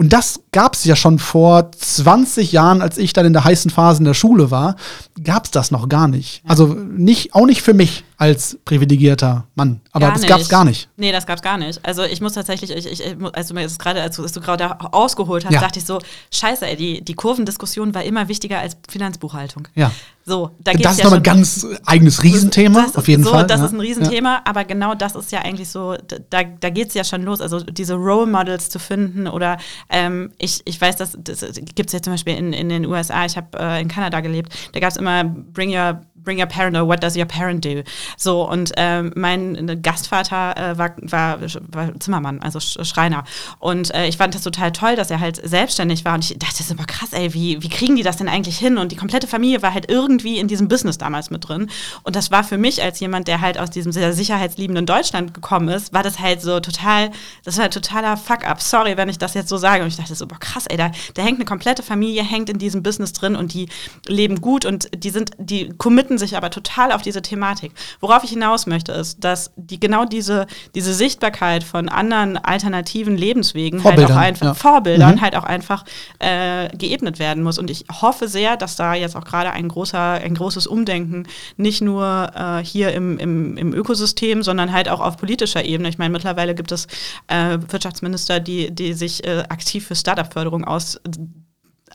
Und 0.00 0.14
das 0.14 0.40
gab 0.52 0.76
es 0.76 0.84
ja 0.84 0.96
schon 0.96 1.18
vor 1.18 1.72
20 1.72 2.52
Jahren, 2.52 2.80
als 2.80 2.96
ich 2.96 3.12
dann 3.12 3.26
in 3.26 3.34
der 3.34 3.44
heißen 3.44 3.70
Phase 3.70 3.98
in 3.98 4.06
der 4.06 4.14
Schule 4.14 4.50
war, 4.50 4.76
gab 5.22 5.44
es 5.44 5.50
das 5.50 5.70
noch 5.70 5.90
gar 5.90 6.08
nicht. 6.08 6.42
Also 6.48 6.68
nicht, 6.68 7.34
auch 7.34 7.44
nicht 7.44 7.60
für 7.60 7.74
mich 7.74 8.04
als 8.20 8.58
privilegierter 8.66 9.46
Mann. 9.54 9.80
Aber 9.92 10.08
gar 10.08 10.14
das 10.14 10.26
gab 10.26 10.40
es 10.40 10.48
gar 10.50 10.62
nicht. 10.66 10.90
Nee, 10.98 11.10
das 11.10 11.24
gab 11.24 11.36
es 11.36 11.42
gar 11.42 11.56
nicht. 11.56 11.80
Also 11.82 12.02
ich 12.02 12.20
muss 12.20 12.34
tatsächlich, 12.34 12.70
ich, 12.70 12.86
ich, 12.86 13.16
als 13.32 13.48
du 13.48 13.54
mir 13.54 13.62
das 13.62 13.78
gerade, 13.78 14.02
als, 14.02 14.20
als 14.20 14.32
du 14.32 14.42
gerade 14.42 14.78
ausgeholt 14.92 15.46
hast, 15.46 15.54
ja. 15.54 15.60
dachte 15.60 15.78
ich 15.78 15.86
so, 15.86 16.00
scheiße, 16.30 16.66
ey, 16.66 16.76
die, 16.76 17.02
die 17.02 17.14
Kurvendiskussion 17.14 17.94
war 17.94 18.04
immer 18.04 18.28
wichtiger 18.28 18.58
als 18.58 18.76
Finanzbuchhaltung. 18.90 19.68
Ja. 19.74 19.90
So, 20.26 20.50
da 20.60 20.72
das 20.74 20.92
ist 20.92 20.98
ja 20.98 21.04
nochmal 21.04 21.20
ein 21.20 21.22
ganz 21.22 21.66
eigenes 21.86 22.22
Riesenthema, 22.22 22.82
das, 22.82 22.96
auf 22.96 23.08
jeden 23.08 23.24
so, 23.24 23.30
Fall. 23.30 23.46
Das 23.46 23.58
ja. 23.58 23.66
ist 23.66 23.72
ein 23.72 23.80
Riesenthema, 23.80 24.34
ja. 24.34 24.42
aber 24.44 24.64
genau 24.64 24.94
das 24.94 25.14
ist 25.14 25.32
ja 25.32 25.40
eigentlich 25.40 25.70
so, 25.70 25.96
da, 26.28 26.42
da 26.44 26.68
geht 26.68 26.88
es 26.88 26.94
ja 26.94 27.04
schon 27.04 27.22
los. 27.22 27.40
Also 27.40 27.60
diese 27.60 27.94
Role 27.94 28.30
Models 28.30 28.68
zu 28.68 28.78
finden 28.78 29.28
oder 29.28 29.56
ähm, 29.88 30.30
ich, 30.36 30.60
ich 30.66 30.78
weiß, 30.78 30.96
dass 30.96 31.16
das 31.18 31.40
gibt 31.74 31.88
es 31.88 31.92
ja 31.94 32.02
zum 32.02 32.12
Beispiel 32.12 32.36
in, 32.36 32.52
in 32.52 32.68
den 32.68 32.84
USA, 32.84 33.24
ich 33.24 33.38
habe 33.38 33.58
äh, 33.58 33.80
in 33.80 33.88
Kanada 33.88 34.20
gelebt, 34.20 34.52
da 34.72 34.80
gab 34.80 34.90
es 34.90 34.98
immer 34.98 35.24
Bring 35.24 35.74
Your 35.74 36.02
Bring 36.22 36.38
your 36.38 36.46
parent 36.46 36.76
or 36.76 36.86
what 36.86 37.02
does 37.02 37.16
your 37.16 37.26
parent 37.26 37.64
do? 37.64 37.82
So, 38.16 38.48
und 38.48 38.72
ähm, 38.76 39.12
mein 39.16 39.80
Gastvater 39.82 40.56
äh, 40.56 40.78
war, 40.78 40.94
war, 41.02 41.38
war, 41.40 42.00
Zimmermann, 42.00 42.40
also 42.40 42.60
Schreiner. 42.60 43.24
Und 43.58 43.94
äh, 43.94 44.06
ich 44.06 44.16
fand 44.16 44.34
das 44.34 44.42
total 44.42 44.72
toll, 44.72 44.96
dass 44.96 45.10
er 45.10 45.20
halt 45.20 45.40
selbstständig 45.42 46.04
war. 46.04 46.14
Und 46.14 46.24
ich 46.24 46.38
dachte, 46.38 46.56
das 46.58 46.60
ist 46.60 46.70
immer 46.70 46.84
krass, 46.84 47.12
ey, 47.12 47.32
wie, 47.34 47.62
wie 47.62 47.68
kriegen 47.68 47.96
die 47.96 48.02
das 48.02 48.16
denn 48.16 48.28
eigentlich 48.28 48.58
hin? 48.58 48.78
Und 48.78 48.92
die 48.92 48.96
komplette 48.96 49.26
Familie 49.26 49.62
war 49.62 49.74
halt 49.74 49.90
irgendwie 49.90 50.38
in 50.38 50.48
diesem 50.48 50.68
Business 50.68 50.98
damals 50.98 51.30
mit 51.30 51.48
drin. 51.48 51.70
Und 52.02 52.16
das 52.16 52.30
war 52.30 52.44
für 52.44 52.58
mich 52.58 52.82
als 52.82 53.00
jemand, 53.00 53.28
der 53.28 53.40
halt 53.40 53.58
aus 53.58 53.70
diesem 53.70 53.92
sehr 53.92 54.12
sicherheitsliebenden 54.12 54.86
Deutschland 54.86 55.34
gekommen 55.34 55.68
ist, 55.68 55.92
war 55.92 56.02
das 56.02 56.18
halt 56.18 56.42
so 56.42 56.60
total, 56.60 57.10
das 57.44 57.56
war 57.56 57.64
halt 57.64 57.74
totaler 57.74 58.16
Fuck-up. 58.16 58.60
Sorry, 58.60 58.96
wenn 58.96 59.08
ich 59.08 59.18
das 59.18 59.34
jetzt 59.34 59.48
so 59.48 59.56
sage. 59.56 59.82
Und 59.82 59.88
ich 59.88 59.96
dachte 59.96 60.14
so, 60.14 60.26
boah, 60.26 60.38
krass, 60.38 60.66
ey, 60.68 60.76
da, 60.76 60.90
da 61.14 61.22
hängt 61.22 61.38
eine 61.38 61.44
komplette 61.44 61.82
Familie, 61.82 62.22
hängt 62.22 62.50
in 62.50 62.58
diesem 62.58 62.82
Business 62.82 63.12
drin 63.12 63.36
und 63.36 63.54
die 63.54 63.68
leben 64.06 64.40
gut 64.40 64.64
und 64.64 64.88
die 64.94 65.10
sind, 65.10 65.32
die 65.38 65.70
committen 65.78 66.09
committen 66.10 66.18
sich 66.18 66.36
aber 66.36 66.50
total 66.50 66.90
auf 66.92 67.02
diese 67.02 67.22
Thematik. 67.22 67.72
Worauf 68.00 68.24
ich 68.24 68.30
hinaus 68.30 68.66
möchte, 68.66 68.92
ist, 68.92 69.22
dass 69.22 69.52
die 69.56 69.78
genau 69.78 70.04
diese, 70.04 70.46
diese 70.74 70.92
Sichtbarkeit 70.92 71.62
von 71.62 71.88
anderen 71.88 72.36
alternativen 72.36 73.16
Lebenswegen 73.16 73.84
halt 73.84 74.04
auch 74.04 74.16
einfach, 74.16 74.46
ja. 74.46 74.54
Vorbildern 74.54 75.16
mhm. 75.16 75.20
halt 75.20 75.36
auch 75.36 75.44
einfach 75.44 75.84
äh, 76.18 76.68
geebnet 76.76 77.20
werden 77.20 77.44
muss. 77.44 77.58
Und 77.58 77.70
ich 77.70 77.84
hoffe 78.00 78.26
sehr, 78.26 78.56
dass 78.56 78.74
da 78.74 78.94
jetzt 78.94 79.14
auch 79.14 79.24
gerade 79.24 79.52
ein 79.52 79.68
großer, 79.68 80.14
ein 80.14 80.34
großes 80.34 80.66
Umdenken 80.66 81.26
nicht 81.56 81.80
nur 81.80 82.30
äh, 82.34 82.64
hier 82.64 82.92
im, 82.92 83.18
im, 83.18 83.56
im 83.56 83.72
Ökosystem, 83.72 84.42
sondern 84.42 84.72
halt 84.72 84.88
auch 84.88 85.00
auf 85.00 85.16
politischer 85.16 85.64
Ebene. 85.64 85.88
Ich 85.88 85.98
meine, 85.98 86.10
mittlerweile 86.10 86.56
gibt 86.56 86.72
es 86.72 86.86
äh, 87.28 87.58
Wirtschaftsminister, 87.68 88.40
die, 88.40 88.72
die 88.72 88.94
sich 88.94 89.24
äh, 89.24 89.44
aktiv 89.48 89.86
für 89.86 89.94
Startup-Förderung 89.94 90.64
aus 90.64 90.98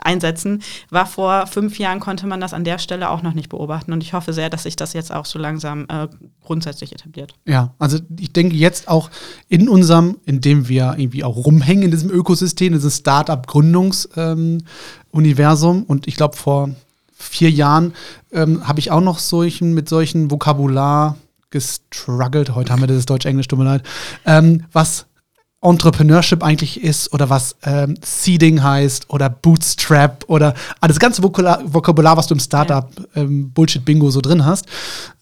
einsetzen, 0.05 0.61
war 0.89 1.05
vor 1.05 1.47
fünf 1.47 1.79
Jahren, 1.79 1.99
konnte 1.99 2.27
man 2.27 2.39
das 2.39 2.53
an 2.53 2.63
der 2.63 2.77
Stelle 2.77 3.09
auch 3.09 3.23
noch 3.23 3.33
nicht 3.33 3.49
beobachten. 3.49 3.91
Und 3.91 4.03
ich 4.03 4.13
hoffe 4.13 4.31
sehr, 4.33 4.49
dass 4.49 4.63
sich 4.63 4.75
das 4.75 4.93
jetzt 4.93 5.13
auch 5.13 5.25
so 5.25 5.39
langsam 5.39 5.85
äh, 5.89 6.07
grundsätzlich 6.43 6.93
etabliert. 6.93 7.33
Ja, 7.45 7.73
also 7.79 7.97
ich 8.19 8.33
denke 8.33 8.55
jetzt 8.55 8.87
auch 8.87 9.09
in 9.49 9.67
unserem, 9.67 10.19
in 10.25 10.41
dem 10.41 10.69
wir 10.69 10.93
irgendwie 10.97 11.23
auch 11.23 11.35
rumhängen 11.35 11.83
in 11.83 11.91
diesem 11.91 12.09
Ökosystem, 12.11 12.67
in 12.67 12.79
diesem 12.79 12.91
Startup-Gründungsuniversum. 12.91 15.77
Ähm, 15.77 15.83
und 15.87 16.07
ich 16.07 16.15
glaube, 16.15 16.37
vor 16.37 16.69
vier 17.13 17.49
Jahren 17.49 17.93
ähm, 18.31 18.67
habe 18.67 18.79
ich 18.79 18.91
auch 18.91 19.01
noch 19.01 19.17
solchen, 19.19 19.73
mit 19.73 19.89
solchen 19.89 20.31
Vokabular 20.31 21.17
gestruggelt. 21.49 22.53
Heute 22.53 22.73
haben 22.73 22.81
wir 22.81 22.87
das 22.87 23.05
Deutsch-Englisch, 23.05 23.47
tut 23.47 23.59
mir 23.59 23.65
leid. 23.65 23.83
Ähm, 24.25 24.65
was 24.71 25.05
Entrepreneurship 25.61 26.43
eigentlich 26.43 26.83
ist 26.83 27.11
oder 27.13 27.29
was 27.29 27.55
ähm, 27.63 27.95
Seeding 28.03 28.61
heißt 28.61 29.09
oder 29.09 29.29
Bootstrap 29.29 30.25
oder 30.27 30.53
ah, 30.79 30.87
das 30.87 30.99
ganze 30.99 31.23
Vokular, 31.23 31.61
Vokabular, 31.65 32.17
was 32.17 32.27
du 32.27 32.35
im 32.35 32.39
Startup 32.39 32.89
ähm, 33.15 33.51
Bullshit-Bingo 33.51 34.11
so 34.11 34.21
drin 34.21 34.45
hast. 34.45 34.65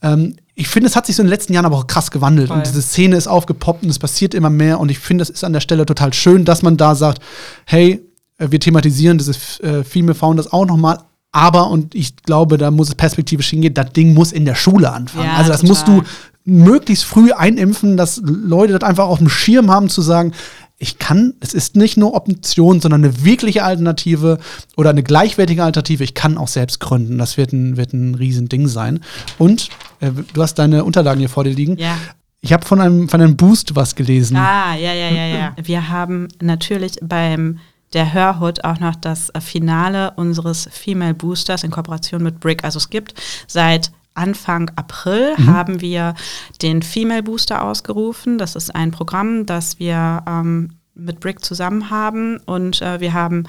Ähm, 0.02 0.36
ich 0.56 0.68
finde, 0.68 0.88
es 0.88 0.96
hat 0.96 1.06
sich 1.06 1.16
so 1.16 1.22
in 1.22 1.28
den 1.28 1.32
letzten 1.32 1.54
Jahren 1.54 1.66
aber 1.66 1.78
auch 1.78 1.88
krass 1.88 2.12
gewandelt 2.12 2.50
Voll. 2.50 2.58
und 2.58 2.68
diese 2.68 2.82
Szene 2.82 3.16
ist 3.16 3.28
aufgepoppt 3.28 3.84
und 3.84 3.90
es 3.90 4.00
passiert 4.00 4.34
immer 4.34 4.50
mehr 4.50 4.80
und 4.80 4.92
ich 4.92 5.00
finde, 5.00 5.24
es 5.24 5.30
ist 5.30 5.44
an 5.44 5.54
der 5.54 5.62
Stelle 5.62 5.86
total 5.86 6.14
schön, 6.14 6.46
dass 6.46 6.62
man 6.62 6.78
da 6.78 6.94
sagt, 6.96 7.22
hey, 7.66 8.02
äh, 8.38 8.48
wir 8.52 8.60
thematisieren 8.60 9.18
diese 9.18 9.34
äh, 9.64 9.84
Female 9.84 10.16
Founders 10.16 10.52
auch 10.52 10.66
nochmal, 10.66 11.00
aber, 11.34 11.70
und 11.70 11.96
ich 11.96 12.16
glaube, 12.18 12.58
da 12.58 12.72
muss 12.72 12.90
es 12.90 12.96
perspektivisch 12.96 13.50
hingehen, 13.50 13.74
das 13.74 13.92
Ding 13.92 14.14
muss 14.14 14.32
in 14.32 14.46
der 14.46 14.56
Schule 14.56 14.94
anfangen. 14.94 15.26
Ja, 15.26 15.34
also 15.34 15.52
das 15.52 15.62
total. 15.62 15.70
musst 15.70 15.88
du 15.88 16.04
möglichst 16.46 17.06
früh 17.06 17.32
einimpfen, 17.32 17.98
dass 17.98 18.22
Leute 18.24 18.74
das 18.74 18.88
einfach 18.88 19.08
auf 19.08 19.18
dem 19.18 19.30
Schirm 19.30 19.72
haben 19.72 19.90
zu 19.90 20.02
sagen, 20.02 20.34
ich 20.78 21.00
kann, 21.00 21.34
es 21.40 21.54
ist 21.54 21.76
nicht 21.76 21.98
nur 21.98 22.14
Option, 22.14 22.82
sondern 22.82 23.04
eine 23.04 23.24
wirkliche 23.24 23.64
Alternative 23.64 24.38
oder 24.76 24.92
eine 24.92 25.02
gleichwertige 25.02 25.64
Alternative. 25.64 26.04
Ich 26.04 26.14
kann 26.14 26.38
auch 26.38 26.48
selbst 26.48 26.80
gründen. 26.80 27.18
Das 27.18 27.38
wird 27.38 27.54
ein, 27.54 27.78
wird 27.78 27.94
ein 27.94 28.16
Riesending 28.16 28.68
sein. 28.68 29.00
Und 29.38 29.70
äh, 30.02 30.12
du 30.34 30.42
hast 30.42 30.56
deine 30.56 30.84
Unterlagen 30.84 31.20
hier 31.20 31.30
vor 31.30 31.46
dir 31.46 31.54
liegen. 31.54 31.78
Ja. 31.78 31.98
Ich 32.42 32.52
habe 32.52 32.66
von 32.66 32.82
einem, 32.82 33.08
von 33.08 33.22
einem 33.22 33.38
Boost 33.38 33.76
was 33.76 33.96
gelesen. 33.96 34.36
Ah, 34.36 34.76
ja, 34.76 34.94
ja, 34.94 35.10
ja, 35.10 35.26
ja. 35.26 35.56
Wir 35.64 35.90
haben 35.90 36.28
natürlich 36.42 36.98
beim 37.02 37.60
der 37.94 38.14
Hörhut 38.14 38.64
auch 38.64 38.80
noch 38.80 38.96
das 38.96 39.32
Finale 39.40 40.12
unseres 40.16 40.68
Female 40.72 41.14
Boosters 41.14 41.64
in 41.64 41.72
Kooperation 41.72 42.24
mit 42.24 42.40
Brick. 42.40 42.64
Also 42.64 42.78
es 42.78 42.90
gibt 42.90 43.14
seit 43.48 43.92
Anfang 44.16 44.72
April 44.76 45.34
mhm. 45.38 45.48
haben 45.48 45.82
wir 45.82 46.14
den 46.62 46.84
Female 46.84 47.24
Booster 47.24 47.64
ausgerufen. 47.64 48.38
Das 48.38 48.56
ist 48.56 48.74
ein 48.76 48.92
Programm, 48.92 49.46
das 49.46 49.80
wir 49.80 50.24
ähm, 50.28 50.72
mit 50.96 51.20
Brick 51.20 51.44
zusammen 51.44 51.90
haben 51.90 52.38
und 52.46 52.82
äh, 52.82 53.00
wir 53.00 53.14
haben 53.14 53.46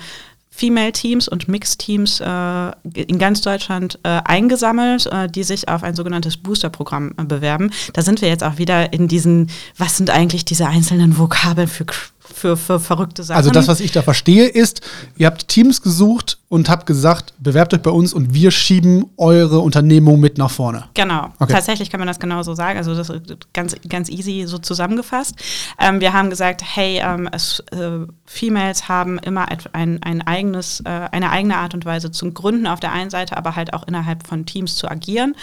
Female-Teams 0.56 1.26
und 1.26 1.48
Mixed-Teams 1.48 2.20
äh, 2.20 2.70
in 2.94 3.18
ganz 3.18 3.40
Deutschland 3.40 3.98
äh, 4.04 4.20
eingesammelt, 4.24 5.06
äh, 5.06 5.28
die 5.28 5.42
sich 5.42 5.68
auf 5.68 5.82
ein 5.82 5.96
sogenanntes 5.96 6.36
Booster-Programm 6.36 7.12
äh, 7.16 7.24
bewerben. 7.24 7.72
Da 7.92 8.02
sind 8.02 8.22
wir 8.22 8.28
jetzt 8.28 8.44
auch 8.44 8.56
wieder 8.56 8.92
in 8.92 9.08
diesen, 9.08 9.50
was 9.76 9.96
sind 9.96 10.10
eigentlich 10.10 10.44
diese 10.44 10.68
einzelnen 10.68 11.18
Vokabeln 11.18 11.66
für 11.66 11.86
für, 12.34 12.56
für 12.56 12.80
verrückte 12.80 13.22
Sachen. 13.22 13.36
Also 13.36 13.50
das, 13.50 13.68
was 13.68 13.80
ich 13.80 13.92
da 13.92 14.02
verstehe, 14.02 14.46
ist, 14.46 14.80
ihr 15.16 15.26
habt 15.26 15.48
Teams 15.48 15.82
gesucht 15.82 16.38
und 16.54 16.68
habt 16.68 16.86
gesagt, 16.86 17.34
bewerbt 17.38 17.74
euch 17.74 17.82
bei 17.82 17.90
uns 17.90 18.14
und 18.14 18.32
wir 18.32 18.52
schieben 18.52 19.06
eure 19.16 19.58
Unternehmung 19.58 20.20
mit 20.20 20.38
nach 20.38 20.52
vorne. 20.52 20.84
Genau, 20.94 21.24
okay. 21.40 21.52
tatsächlich 21.52 21.90
kann 21.90 21.98
man 21.98 22.06
das 22.06 22.20
genauso 22.20 22.54
sagen. 22.54 22.78
Also 22.78 22.94
das 22.94 23.10
ist 23.10 23.52
ganz, 23.52 23.74
ganz 23.88 24.08
easy 24.08 24.44
so 24.46 24.58
zusammengefasst. 24.58 25.34
Ähm, 25.80 26.00
wir 26.00 26.12
haben 26.12 26.30
gesagt, 26.30 26.62
hey, 26.64 27.02
ähm, 27.04 27.28
es, 27.32 27.58
äh, 27.72 28.06
Females 28.24 28.88
haben 28.88 29.18
immer 29.18 29.48
ein, 29.72 30.00
ein 30.00 30.22
eigenes, 30.22 30.78
äh, 30.84 31.08
eine 31.10 31.30
eigene 31.30 31.56
Art 31.56 31.74
und 31.74 31.84
Weise 31.86 32.12
zum 32.12 32.34
Gründen 32.34 32.68
auf 32.68 32.78
der 32.78 32.92
einen 32.92 33.10
Seite, 33.10 33.36
aber 33.36 33.56
halt 33.56 33.74
auch 33.74 33.88
innerhalb 33.88 34.24
von 34.24 34.46
Teams 34.46 34.76
zu 34.76 34.88
agieren. 34.88 35.34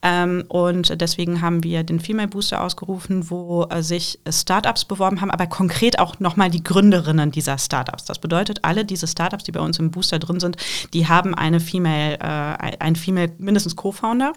Ähm, 0.00 0.44
und 0.48 0.98
deswegen 0.98 1.42
haben 1.42 1.62
wir 1.62 1.84
den 1.84 2.00
Female 2.00 2.28
Booster 2.28 2.62
ausgerufen, 2.62 3.28
wo 3.28 3.64
äh, 3.64 3.82
sich 3.82 4.18
Startups 4.30 4.86
beworben 4.86 5.20
haben, 5.20 5.30
aber 5.30 5.46
konkret 5.46 5.98
auch 5.98 6.20
nochmal 6.20 6.48
die 6.48 6.64
Gründerinnen 6.64 7.32
dieser 7.32 7.58
Startups. 7.58 8.06
Das 8.06 8.18
bedeutet, 8.18 8.60
alle 8.62 8.86
diese 8.86 9.06
Startups, 9.06 9.44
die 9.44 9.52
bei 9.52 9.60
uns 9.60 9.78
im 9.78 9.90
Booster 9.90 10.18
drin 10.18 10.40
sind, 10.40 10.53
die 10.92 11.08
haben 11.08 11.34
eine 11.34 11.60
Female, 11.60 12.18
äh, 12.18 12.76
ein 12.78 12.96
Female, 12.96 13.32
mindestens 13.38 13.76
Co-Founder. 13.76 14.32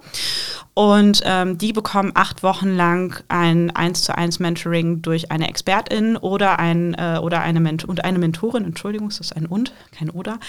Und 0.78 1.22
ähm, 1.26 1.58
die 1.58 1.74
bekommen 1.74 2.12
acht 2.14 2.44
Wochen 2.44 2.76
lang 2.76 3.24
ein 3.30 3.76
1 3.76 4.04
zu 4.04 4.16
1 4.16 4.38
Mentoring 4.38 5.02
durch 5.02 5.32
eine 5.32 5.50
Expertin 5.50 6.18
oder, 6.18 6.60
ein, 6.60 6.94
äh, 6.94 7.18
oder 7.20 7.42
eine, 7.42 7.60
Ment 7.60 7.84
und 7.84 8.06
eine 8.06 8.20
Mentorin, 8.20 8.64
Entschuldigung, 8.64 9.10
das 9.10 9.20
ist 9.20 9.36
ein 9.36 9.48
und, 9.48 9.74
kein 9.98 10.12
oder. 10.12 10.40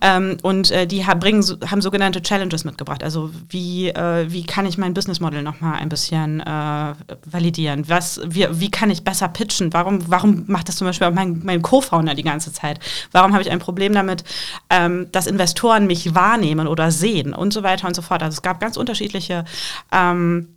Ähm, 0.00 0.38
und 0.42 0.72
äh, 0.72 0.88
die 0.88 1.04
bringen, 1.20 1.44
haben 1.70 1.80
sogenannte 1.80 2.20
Challenges 2.20 2.64
mitgebracht. 2.64 3.04
Also 3.04 3.30
wie, 3.48 3.90
äh, 3.90 4.26
wie 4.28 4.44
kann 4.44 4.66
ich 4.66 4.76
mein 4.76 4.92
Business 4.92 5.20
Model 5.20 5.44
nochmal 5.44 5.78
ein 5.78 5.88
bisschen 5.88 6.40
äh, 6.40 6.94
validieren? 7.24 7.88
Was, 7.88 8.20
wie, 8.26 8.48
wie 8.50 8.72
kann 8.72 8.90
ich 8.90 9.04
besser 9.04 9.28
pitchen? 9.28 9.72
Warum, 9.72 10.00
warum 10.10 10.46
macht 10.48 10.68
das 10.68 10.78
zum 10.78 10.88
Beispiel 10.88 11.06
auch 11.06 11.14
mein, 11.14 11.42
mein 11.44 11.62
Co-Founder 11.62 12.14
die 12.14 12.24
ganze 12.24 12.52
Zeit? 12.52 12.80
Warum 13.12 13.34
habe 13.34 13.42
ich 13.42 13.52
ein 13.52 13.60
Problem 13.60 13.92
damit, 13.92 14.24
ähm, 14.68 15.06
dass 15.16 15.26
Investoren 15.26 15.86
mich 15.86 16.14
wahrnehmen 16.14 16.68
oder 16.68 16.90
sehen 16.90 17.34
und 17.34 17.52
so 17.52 17.62
weiter 17.62 17.88
und 17.88 17.96
so 17.96 18.02
fort? 18.02 18.22
Also 18.22 18.36
es 18.36 18.42
gab 18.42 18.60
ganz 18.60 18.76
unterschiedliche 18.76 19.44
ähm, 19.90 20.56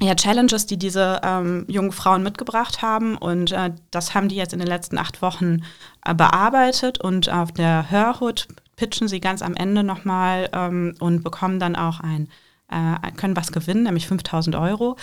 ja, 0.00 0.14
Challenges, 0.14 0.66
die 0.66 0.78
diese 0.78 1.20
ähm, 1.22 1.64
jungen 1.68 1.92
Frauen 1.92 2.22
mitgebracht 2.22 2.82
haben. 2.82 3.16
Und 3.16 3.52
äh, 3.52 3.72
das 3.90 4.14
haben 4.14 4.28
die 4.28 4.36
jetzt 4.36 4.52
in 4.52 4.60
den 4.60 4.68
letzten 4.68 4.96
acht 4.96 5.20
Wochen 5.20 5.62
äh, 6.06 6.14
bearbeitet. 6.14 7.00
Und 7.00 7.28
auf 7.28 7.52
der 7.52 7.90
Hörhut 7.90 8.48
pitchen 8.76 9.08
sie 9.08 9.20
ganz 9.20 9.42
am 9.42 9.54
Ende 9.54 9.82
nochmal 9.82 10.48
ähm, 10.52 10.94
und 11.00 11.22
bekommen 11.24 11.58
dann 11.58 11.76
auch 11.76 12.00
ein 12.00 12.28
äh, 12.70 13.10
können 13.16 13.36
was 13.36 13.50
gewinnen, 13.50 13.82
nämlich 13.82 14.06
5000 14.06 14.54
Euro. 14.54 14.96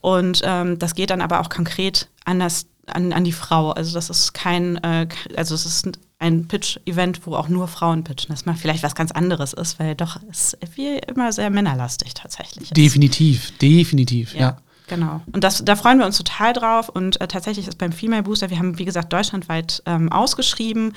Und 0.00 0.42
ähm, 0.44 0.78
das 0.78 0.94
geht 0.94 1.10
dann 1.10 1.22
aber 1.22 1.40
auch 1.40 1.48
konkret 1.48 2.08
an, 2.26 2.38
das, 2.38 2.66
an, 2.86 3.14
an 3.14 3.24
die 3.24 3.32
Frau. 3.32 3.70
Also 3.70 3.94
das 3.94 4.10
ist 4.10 4.34
kein, 4.34 4.76
äh, 4.84 5.08
also 5.34 5.54
es 5.54 5.64
ist 5.64 5.98
ein 6.18 6.48
Pitch-Event, 6.48 7.26
wo 7.26 7.34
auch 7.34 7.48
nur 7.48 7.68
Frauen 7.68 8.04
pitchen. 8.04 8.34
Das 8.34 8.46
mal 8.46 8.54
vielleicht 8.54 8.82
was 8.82 8.94
ganz 8.94 9.12
anderes 9.12 9.52
ist, 9.52 9.78
weil 9.78 9.94
doch 9.94 10.18
es 10.30 10.56
wie 10.74 10.96
immer 10.96 11.32
sehr 11.32 11.50
männerlastig 11.50 12.14
tatsächlich 12.14 12.64
ist. 12.64 12.76
Definitiv, 12.76 13.56
definitiv, 13.58 14.34
ja. 14.34 14.40
ja. 14.40 14.56
Genau. 14.86 15.22
Und 15.32 15.44
das, 15.44 15.64
da 15.64 15.76
freuen 15.76 15.98
wir 15.98 16.06
uns 16.06 16.18
total 16.18 16.52
drauf. 16.52 16.88
Und 16.88 17.20
äh, 17.20 17.26
tatsächlich 17.26 17.66
ist 17.68 17.78
beim 17.78 17.92
Female 17.92 18.22
Booster, 18.22 18.50
wir 18.50 18.58
haben, 18.58 18.78
wie 18.78 18.84
gesagt, 18.84 19.12
deutschlandweit 19.12 19.82
ähm, 19.86 20.12
ausgeschrieben, 20.12 20.92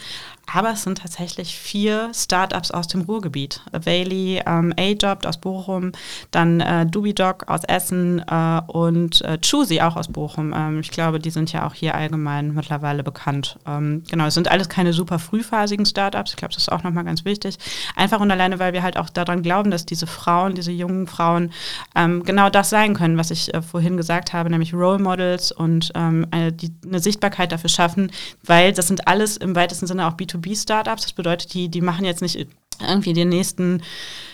aber 0.52 0.72
es 0.72 0.84
sind 0.84 1.00
tatsächlich 1.00 1.58
vier 1.58 2.10
Startups 2.14 2.72
aus 2.72 2.88
dem 2.88 3.02
Ruhrgebiet. 3.02 3.62
Availi, 3.72 4.42
ähm, 4.46 4.74
A-Job 4.78 5.26
aus 5.26 5.38
Bochum, 5.38 5.92
dann 6.32 6.62
äh, 6.62 6.86
Dubidoc 6.86 7.50
aus 7.50 7.64
Essen 7.66 8.24
äh, 8.28 8.62
und 8.68 9.22
äh, 9.22 9.38
Choosy 9.40 9.82
auch 9.82 9.96
aus 9.96 10.08
Bochum. 10.08 10.54
Ähm, 10.56 10.80
ich 10.80 10.92
glaube, 10.92 11.20
die 11.20 11.30
sind 11.30 11.52
ja 11.52 11.66
auch 11.68 11.74
hier 11.74 11.96
allgemein 11.96 12.54
mittlerweile 12.54 13.04
bekannt. 13.04 13.58
Ähm, 13.66 14.04
genau, 14.10 14.26
es 14.26 14.34
sind 14.34 14.50
alles 14.50 14.70
keine 14.70 14.94
super 14.94 15.20
frühphasigen 15.20 15.86
Startups. 15.86 16.32
Ich 16.32 16.38
glaube, 16.38 16.54
das 16.54 16.64
ist 16.64 16.72
auch 16.72 16.84
nochmal 16.84 17.04
ganz 17.04 17.26
wichtig. 17.26 17.58
Einfach 17.96 18.20
und 18.20 18.32
alleine, 18.32 18.60
weil 18.60 18.74
wir 18.74 18.84
halt 18.84 18.98
auch 18.98 19.10
daran 19.10 19.44
glauben, 19.44 19.72
dass 19.72 19.86
diese 19.86 20.08
Frauen, 20.08 20.56
diese 20.56 20.72
jungen 20.72 21.08
Frauen 21.08 21.52
ähm, 21.96 22.24
genau 22.24 22.50
das 22.50 22.70
sein 22.70 22.94
können, 22.94 23.18
was 23.18 23.32
ich 23.32 23.54
äh, 23.54 23.62
vorhin 23.78 23.96
gesagt 23.96 24.34
habe, 24.34 24.50
nämlich 24.50 24.74
Role 24.74 24.98
Models 24.98 25.52
und 25.52 25.92
ähm, 25.94 26.26
eine, 26.32 26.52
die, 26.52 26.74
eine 26.84 27.00
Sichtbarkeit 27.00 27.52
dafür 27.52 27.70
schaffen, 27.70 28.12
weil 28.44 28.74
das 28.74 28.88
sind 28.88 29.08
alles 29.08 29.38
im 29.38 29.56
weitesten 29.56 29.86
Sinne 29.86 30.08
auch 30.08 30.14
B2B 30.14 30.48
B2B-Startups. 30.48 31.04
Das 31.04 31.14
bedeutet, 31.14 31.54
die, 31.54 31.70
die 31.70 31.82
machen 31.82 32.06
jetzt 32.06 32.22
nicht 32.22 32.48
irgendwie 32.80 33.14
den 33.14 33.30
nächsten, 33.30 33.82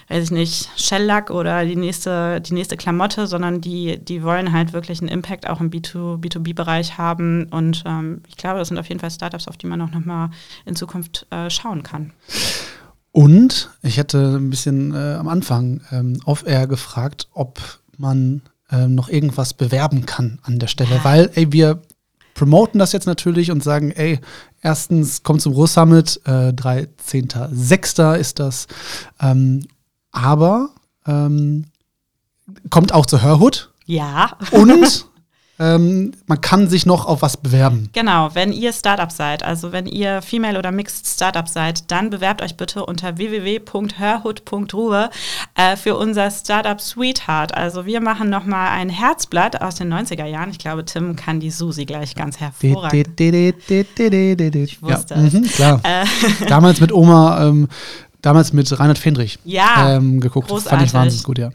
weiß 0.10 0.26
ich 0.26 0.32
nicht, 0.32 0.70
Shell-Lack 0.76 1.30
oder 1.30 1.66
die 1.66 1.76
nächste, 1.76 2.42
die 2.42 2.54
nächste 2.54 2.78
Klamotte, 2.78 3.26
sondern 3.28 3.62
die, 3.62 4.00
die 4.04 4.24
wollen 4.24 4.52
halt 4.52 4.74
wirklich 4.74 5.00
einen 5.02 5.10
Impact 5.10 5.50
auch 5.50 5.62
im 5.62 5.72
B2B-Bereich 5.72 6.98
haben. 6.98 7.48
Und 7.52 7.84
ähm, 7.86 8.22
ich 8.28 8.38
glaube, 8.38 8.60
das 8.60 8.68
sind 8.68 8.78
auf 8.78 8.90
jeden 8.90 9.00
Fall 9.00 9.12
Startups, 9.12 9.48
auf 9.48 9.58
die 9.58 9.68
man 9.68 9.82
auch 9.82 9.92
nochmal 9.92 10.30
in 10.66 10.76
Zukunft 10.76 11.26
äh, 11.30 11.50
schauen 11.50 11.84
kann. 11.84 12.12
Und 13.12 13.70
ich 13.82 13.98
hätte 13.98 14.38
ein 14.38 14.50
bisschen 14.50 14.94
äh, 14.94 15.14
am 15.14 15.28
Anfang 15.28 15.82
ähm, 15.92 16.20
off-air 16.26 16.68
gefragt, 16.68 17.30
ob 17.32 17.62
man 17.98 18.42
äh, 18.74 18.88
noch 18.88 19.08
irgendwas 19.08 19.54
bewerben 19.54 20.06
kann 20.06 20.40
an 20.42 20.58
der 20.60 20.68
Stelle, 20.68 21.00
weil 21.04 21.30
ey, 21.36 21.52
wir 21.52 21.82
promoten 22.34 22.80
das 22.80 22.92
jetzt 22.92 23.06
natürlich 23.06 23.52
und 23.52 23.64
sagen, 23.64 23.92
ey, 23.92 24.20
erstens 24.62 25.22
kommt 25.22 25.42
zum 25.42 25.54
Ruhr 25.54 25.68
Summit, 25.68 26.20
äh, 26.26 26.50
13.06. 26.50 28.18
ist 28.18 28.40
das, 28.40 28.68
ähm, 29.22 29.68
aber 30.12 30.70
ähm, 31.06 31.66
kommt 32.70 32.94
auch 32.94 33.06
zur 33.06 33.22
Hörhut. 33.22 33.72
Ja. 33.86 34.38
Und 34.52 35.06
ähm, 35.64 36.12
man 36.28 36.42
kann 36.42 36.68
sich 36.68 36.86
noch 36.86 37.06
auf 37.06 37.22
was 37.22 37.38
bewerben. 37.38 37.88
Genau, 37.94 38.32
wenn 38.34 38.52
ihr 38.52 38.74
Startup 38.74 39.10
seid, 39.12 39.44
also 39.44 39.72
wenn 39.72 39.86
ihr 39.86 40.22
Female 40.22 40.60
oder 40.60 40.74
Mixed 40.74 41.08
Startup 41.08 41.48
seid, 41.48 41.90
dann 41.90 42.10
bewerbt 42.10 42.42
euch 42.42 42.58
bitte 42.58 42.86
unter 42.86 43.18
www.hörhut.ruhe 43.18 45.10
äh, 45.56 45.78
für 45.78 45.96
unser 45.96 46.30
Startup 46.32 46.82
Sweetheart. 46.82 47.56
Also 47.56 47.86
wir 47.86 48.02
machen 48.02 48.30
nochmal 48.30 48.72
ein 48.72 48.90
Herzblatt 48.90 49.62
aus 49.62 49.76
den 49.76 49.94
90er 49.94 50.26
Jahren. 50.26 50.50
Ich 50.50 50.60
glaube, 50.60 50.84
Tim 50.84 51.16
kann 51.16 51.40
die 51.40 51.52
Susi 51.52 51.86
gleich 51.86 52.14
ganz 52.16 52.42
hervorragend. 52.42 53.20
Ich 53.20 54.82
wusste 54.82 55.14
ja, 55.16 55.22
mhm, 55.22 55.44
klar. 55.44 55.80
Äh. 55.84 56.06
Damals 56.48 56.82
mit 56.82 56.92
Oma 56.92 57.48
ähm, 57.48 57.70
damals 58.24 58.54
mit 58.54 58.72
Reinhard 58.80 58.98
Fendrich 58.98 59.38
ja, 59.44 59.98
ähm, 59.98 60.20
geguckt. 60.20 60.48
Großartig. 60.48 60.70
Fand 60.70 60.88
ich 60.88 60.94
wahnsinnig 60.94 61.24
gut, 61.24 61.38
ja. 61.38 61.52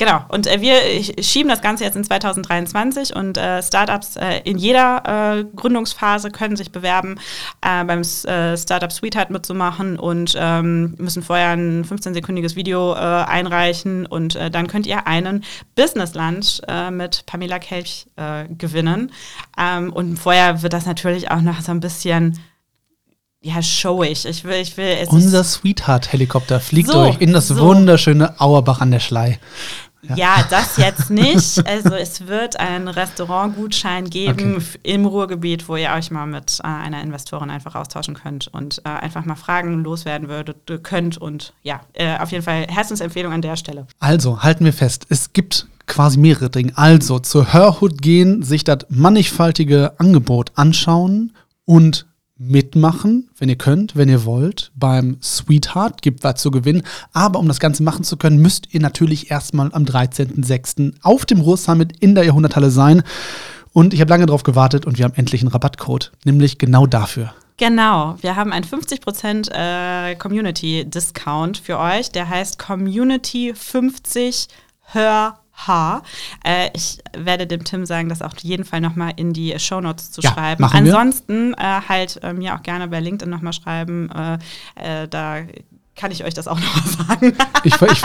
Genau, 0.00 0.24
und 0.28 0.46
äh, 0.46 0.62
wir 0.62 0.78
schieben 1.22 1.50
das 1.50 1.60
Ganze 1.60 1.84
jetzt 1.84 1.94
in 1.94 2.04
2023 2.04 3.14
und 3.14 3.36
äh, 3.36 3.62
Startups 3.62 4.16
äh, 4.16 4.40
in 4.44 4.56
jeder 4.56 5.40
äh, 5.40 5.44
Gründungsphase 5.54 6.30
können 6.30 6.56
sich 6.56 6.72
bewerben, 6.72 7.16
äh, 7.60 7.84
beim 7.84 8.00
äh, 8.00 8.56
Startup 8.56 8.90
Sweetheart 8.90 9.28
mitzumachen 9.28 9.98
und 9.98 10.34
ähm, 10.38 10.94
müssen 10.96 11.22
vorher 11.22 11.50
ein 11.50 11.84
15-sekündiges 11.84 12.56
Video 12.56 12.94
einreichen 12.94 14.06
und 14.06 14.36
dann 14.36 14.68
könnt 14.68 14.86
ihr 14.86 15.06
einen 15.06 15.44
Business 15.74 16.14
Lunch 16.14 16.60
mit 16.90 17.26
Pamela 17.26 17.58
Kelch 17.58 18.06
gewinnen. 18.56 19.12
Ähm, 19.58 19.92
und 19.92 20.16
vorher 20.16 20.62
wird 20.62 20.72
das 20.72 20.86
natürlich 20.86 21.30
auch 21.30 21.40
noch 21.40 21.60
so 21.60 21.72
ein 21.72 21.80
bisschen 21.80 22.38
ja, 23.42 23.62
showig. 23.62 24.24
Ich 24.26 24.44
will, 24.44 24.60
ich 24.60 24.76
will. 24.76 24.96
Unser 25.08 25.44
Sweetheart-Helikopter 25.44 26.60
fliegt 26.60 26.90
so, 26.90 27.00
euch 27.00 27.20
in 27.20 27.32
das 27.32 27.48
so. 27.48 27.58
wunderschöne 27.58 28.38
Auerbach 28.38 28.80
an 28.80 28.90
der 28.90 29.00
Schlei. 29.00 29.38
Ja. 30.02 30.16
ja. 30.16 30.44
das 30.48 30.76
jetzt 30.76 31.10
nicht. 31.10 31.66
Also 31.66 31.94
es 31.94 32.26
wird 32.26 32.58
einen 32.58 32.88
Restaurantgutschein 32.88 34.10
geben 34.10 34.56
okay. 34.56 34.78
im 34.82 35.06
Ruhrgebiet, 35.06 35.68
wo 35.68 35.76
ihr 35.76 35.90
euch 35.92 36.10
mal 36.10 36.26
mit 36.26 36.58
äh, 36.62 36.66
einer 36.66 37.02
Investorin 37.02 37.50
einfach 37.50 37.74
austauschen 37.74 38.14
könnt 38.14 38.48
und 38.48 38.80
äh, 38.84 38.88
einfach 38.88 39.24
mal 39.24 39.36
Fragen 39.36 39.82
loswerden 39.84 40.28
würdet, 40.28 40.82
könnt. 40.82 41.18
Und 41.18 41.52
ja, 41.62 41.80
äh, 41.92 42.18
auf 42.18 42.32
jeden 42.32 42.44
Fall 42.44 42.66
Herzensempfehlung 42.68 43.32
an 43.32 43.42
der 43.42 43.56
Stelle. 43.56 43.86
Also, 43.98 44.42
halten 44.42 44.64
wir 44.64 44.72
fest, 44.72 45.06
es 45.08 45.32
gibt 45.32 45.66
quasi 45.86 46.18
mehrere 46.18 46.50
Dinge. 46.50 46.72
Also 46.76 47.18
zur 47.18 47.52
Hörhut 47.52 48.00
gehen, 48.00 48.42
sich 48.42 48.64
das 48.64 48.86
mannigfaltige 48.88 49.98
Angebot 49.98 50.52
anschauen 50.54 51.32
und 51.64 52.06
mitmachen, 52.40 53.28
wenn 53.38 53.50
ihr 53.50 53.56
könnt, 53.56 53.96
wenn 53.96 54.08
ihr 54.08 54.24
wollt. 54.24 54.72
Beim 54.74 55.18
Sweetheart 55.22 56.00
gibt 56.00 56.24
was 56.24 56.40
zu 56.40 56.50
gewinnen. 56.50 56.82
Aber 57.12 57.38
um 57.38 57.46
das 57.46 57.60
Ganze 57.60 57.82
machen 57.82 58.02
zu 58.02 58.16
können, 58.16 58.38
müsst 58.38 58.72
ihr 58.72 58.80
natürlich 58.80 59.30
erstmal 59.30 59.70
am 59.72 59.84
13.06. 59.84 60.94
auf 61.02 61.26
dem 61.26 61.40
Ruhr 61.40 61.58
Summit 61.58 61.92
in 62.00 62.14
der 62.14 62.24
Jahrhunderthalle 62.24 62.70
sein. 62.70 63.02
Und 63.72 63.92
ich 63.92 64.00
habe 64.00 64.10
lange 64.10 64.26
darauf 64.26 64.42
gewartet 64.42 64.86
und 64.86 64.96
wir 64.98 65.04
haben 65.04 65.14
endlich 65.14 65.42
einen 65.42 65.50
Rabattcode, 65.50 66.12
nämlich 66.24 66.58
genau 66.58 66.86
dafür. 66.86 67.34
Genau, 67.58 68.16
wir 68.22 68.36
haben 68.36 68.52
einen 68.52 68.64
50% 68.64 69.50
äh, 69.52 70.14
Community-Discount 70.14 71.58
für 71.58 71.78
euch. 71.78 72.10
Der 72.10 72.26
heißt 72.26 72.58
Community 72.58 73.52
50 73.54 74.48
Hör 74.92 75.39
H. 75.66 76.02
Äh, 76.44 76.70
ich 76.74 76.98
werde 77.16 77.46
dem 77.46 77.64
Tim 77.64 77.86
sagen, 77.86 78.08
das 78.08 78.22
auf 78.22 78.38
jeden 78.40 78.64
Fall 78.64 78.80
nochmal 78.80 79.12
in 79.16 79.32
die 79.32 79.58
Shownotes 79.58 80.10
zu 80.10 80.20
ja, 80.20 80.32
schreiben. 80.32 80.64
Ansonsten 80.64 81.54
äh, 81.54 81.80
halt 81.88 82.20
äh, 82.22 82.32
mir 82.32 82.54
auch 82.54 82.62
gerne 82.62 82.88
bei 82.88 83.00
LinkedIn 83.00 83.30
nochmal 83.30 83.52
schreiben. 83.52 84.10
Äh, 84.10 84.38
äh, 85.02 85.08
da 85.08 85.38
kann 86.00 86.10
ich 86.10 86.24
euch 86.24 86.32
das 86.32 86.48
auch 86.48 86.58
noch 86.58 86.86
sagen. 87.08 87.34
ich, 87.62 87.74
ich, 87.74 88.02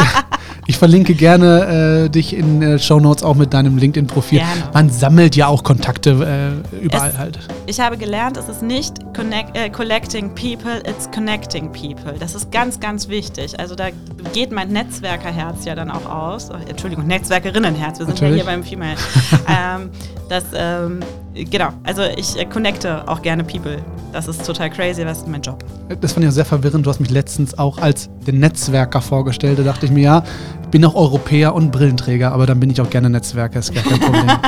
ich, 0.68 0.78
verlinke 0.78 1.16
gerne 1.16 2.04
äh, 2.06 2.10
dich 2.10 2.36
in 2.36 2.62
äh, 2.62 2.78
Show 2.78 3.00
Notes 3.00 3.24
auch 3.24 3.36
mit 3.36 3.54
deinem 3.54 3.78
LinkedIn-Profil. 3.78 4.42
Man 4.74 4.90
sammelt 4.90 5.38
ja 5.38 5.48
auch 5.48 5.64
Kontakte 5.64 6.62
äh, 6.74 6.84
überall 6.84 7.12
es, 7.12 7.18
halt. 7.18 7.40
Ich 7.68 7.80
habe 7.80 7.98
gelernt, 7.98 8.36
es 8.36 8.50
ist 8.50 8.62
nicht 8.62 9.00
connect, 9.16 9.56
äh, 9.56 9.70
collecting 9.70 10.36
people, 10.36 10.84
it's 10.86 11.10
connecting 11.10 11.72
people. 11.72 12.16
Das 12.20 12.36
ist 12.36 12.52
ganz, 12.52 12.82
ganz 12.82 13.08
wichtig. 13.08 13.58
Also 13.58 13.76
da 13.76 13.86
geht 14.34 14.52
mein 14.52 14.70
Netzwerkerherz 14.70 15.64
ja 15.64 15.74
dann 15.74 15.90
auch 15.90 16.06
aus. 16.06 16.50
Oh, 16.52 16.58
Entschuldigung, 16.68 17.08
Netzwerkerinnenherz. 17.08 18.00
Wir 18.00 18.08
sind 18.08 18.16
Natürlich. 18.16 18.44
ja 18.44 18.44
hier 18.44 18.52
beim 18.52 18.64
Female. 18.64 18.98
ähm, 19.48 19.90
das, 20.28 20.44
ähm, 20.54 21.00
genau, 21.36 21.70
also 21.84 22.04
ich 22.16 22.38
äh, 22.38 22.46
connecte 22.46 23.08
auch 23.08 23.22
gerne 23.22 23.44
People. 23.44 23.78
Das 24.14 24.28
ist 24.28 24.46
total 24.46 24.70
crazy, 24.70 25.04
das 25.04 25.20
ist 25.20 25.28
mein 25.28 25.42
Job. 25.42 25.64
Das 26.02 26.14
fand 26.14 26.24
ich 26.24 26.30
auch 26.30 26.34
sehr 26.34 26.46
verwirrend. 26.46 26.86
Du 26.86 26.90
hast 26.90 27.00
mich 27.00 27.12
letztens 27.12 27.58
auch 27.58 27.78
als 27.78 28.10
den 28.26 28.40
Netzwerker 28.40 29.02
vorgestellt. 29.02 29.60
Da 29.60 29.64
dachte 29.64 29.86
ich 29.86 29.92
mir, 29.92 30.04
ja, 30.04 30.24
ich 30.64 30.70
bin 30.70 30.86
auch 30.86 30.96
Europäer 30.96 31.54
und 31.54 31.72
Brillenträger, 31.72 32.32
aber 32.32 32.46
dann 32.46 32.60
bin 32.60 32.70
ich 32.70 32.80
auch 32.82 32.90
gerne 32.90 33.10
Netzwerker, 33.10 33.60
ist 33.60 33.74
gar 33.74 33.84
kein 33.84 34.00
Problem. 34.00 34.28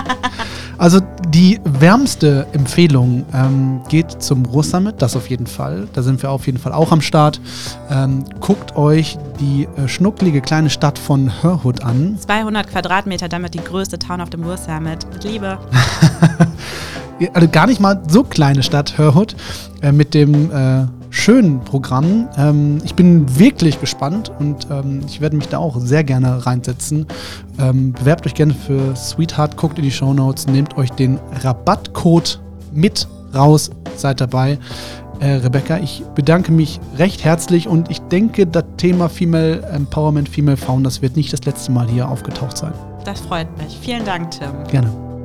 Also 0.78 1.00
die 1.30 1.60
wärmste 1.64 2.46
Empfehlung 2.54 3.26
ähm, 3.34 3.82
geht 3.90 4.22
zum 4.22 4.46
Ruhr-Summit, 4.46 5.02
das 5.02 5.16
auf 5.16 5.30
jeden 5.30 5.48
Fall. 5.48 5.88
Da 5.94 6.04
sind 6.04 6.22
wir 6.22 6.30
auf 6.30 6.46
jeden 6.46 6.60
Fall 6.60 6.72
auch 6.72 6.92
am 6.92 7.02
Start. 7.02 7.42
Ähm, 7.90 8.24
guckt 8.40 8.76
euch 8.76 9.18
die 9.40 9.68
äh, 9.78 9.88
schnucklige 9.88 10.42
kleine 10.42 10.70
Stadt 10.70 11.00
von 11.00 11.32
Hörhut 11.42 11.84
an. 11.84 12.18
200 12.20 12.70
Quadratmeter, 12.70 13.28
damit 13.28 13.56
die 13.56 13.64
größte 13.64 13.98
Town 13.98 14.22
auf 14.22 14.30
dem 14.30 14.44
Ruhr-Summit. 14.44 15.08
Mit 15.14 15.24
Liebe. 15.24 15.58
also 17.34 17.48
gar 17.48 17.68
nicht 17.68 17.80
mal 17.80 18.02
so 18.08 18.24
kleine 18.24 18.64
Stadt 18.64 18.98
Hörhut 18.98 19.36
äh, 19.82 19.92
mit 19.92 20.14
dem 20.14 20.52
äh, 20.52 20.86
schönen 21.10 21.62
Programm. 21.62 22.28
Ähm, 22.38 22.80
ich 22.84 22.96
bin 22.96 23.40
wirklich 23.40 23.80
gespannt 23.80 24.32
und 24.40 24.68
ähm, 24.70 25.02
ich 25.08 25.22
werde 25.22 25.36
mich 25.36 25.48
da 25.48 25.58
auch 25.58 25.80
sehr 25.80 26.04
gerne 26.04 26.46
reinsetzen. 26.46 27.08
Ähm, 27.60 27.94
bewerbt 27.94 28.26
euch 28.26 28.34
gerne 28.34 28.54
für 28.54 28.96
Sweetheart, 28.96 29.58
guckt 29.58 29.78
in 29.78 29.84
die 29.84 29.92
Show 29.92 30.14
Notes, 30.14 30.48
nehmt 30.48 30.78
euch 30.78 30.92
den 30.92 31.20
Rabattcode 31.44 32.40
mit 32.74 33.08
raus, 33.34 33.72
seid 33.96 34.22
dabei. 34.22 34.60
Äh, 35.20 35.34
Rebecca, 35.38 35.78
ich 35.78 36.04
bedanke 36.14 36.52
mich 36.52 36.80
recht 36.98 37.24
herzlich 37.24 37.68
und 37.68 37.90
ich 37.90 38.00
denke, 38.02 38.46
das 38.46 38.66
Thema 38.78 39.10
Female 39.10 39.64
Empowerment, 39.74 40.30
Female 40.30 40.58
Founders 40.58 41.02
wird 41.02 41.16
nicht 41.16 41.34
das 41.34 41.44
letzte 41.46 41.72
Mal 41.72 41.88
hier 41.88 42.08
aufgetaucht 42.08 42.58
sein. 42.58 42.74
Das 43.04 43.22
freut 43.22 43.48
mich. 43.58 43.78
Vielen 43.82 44.06
Dank, 44.06 44.32
Tim. 44.32 44.50
Gerne. 44.70 45.17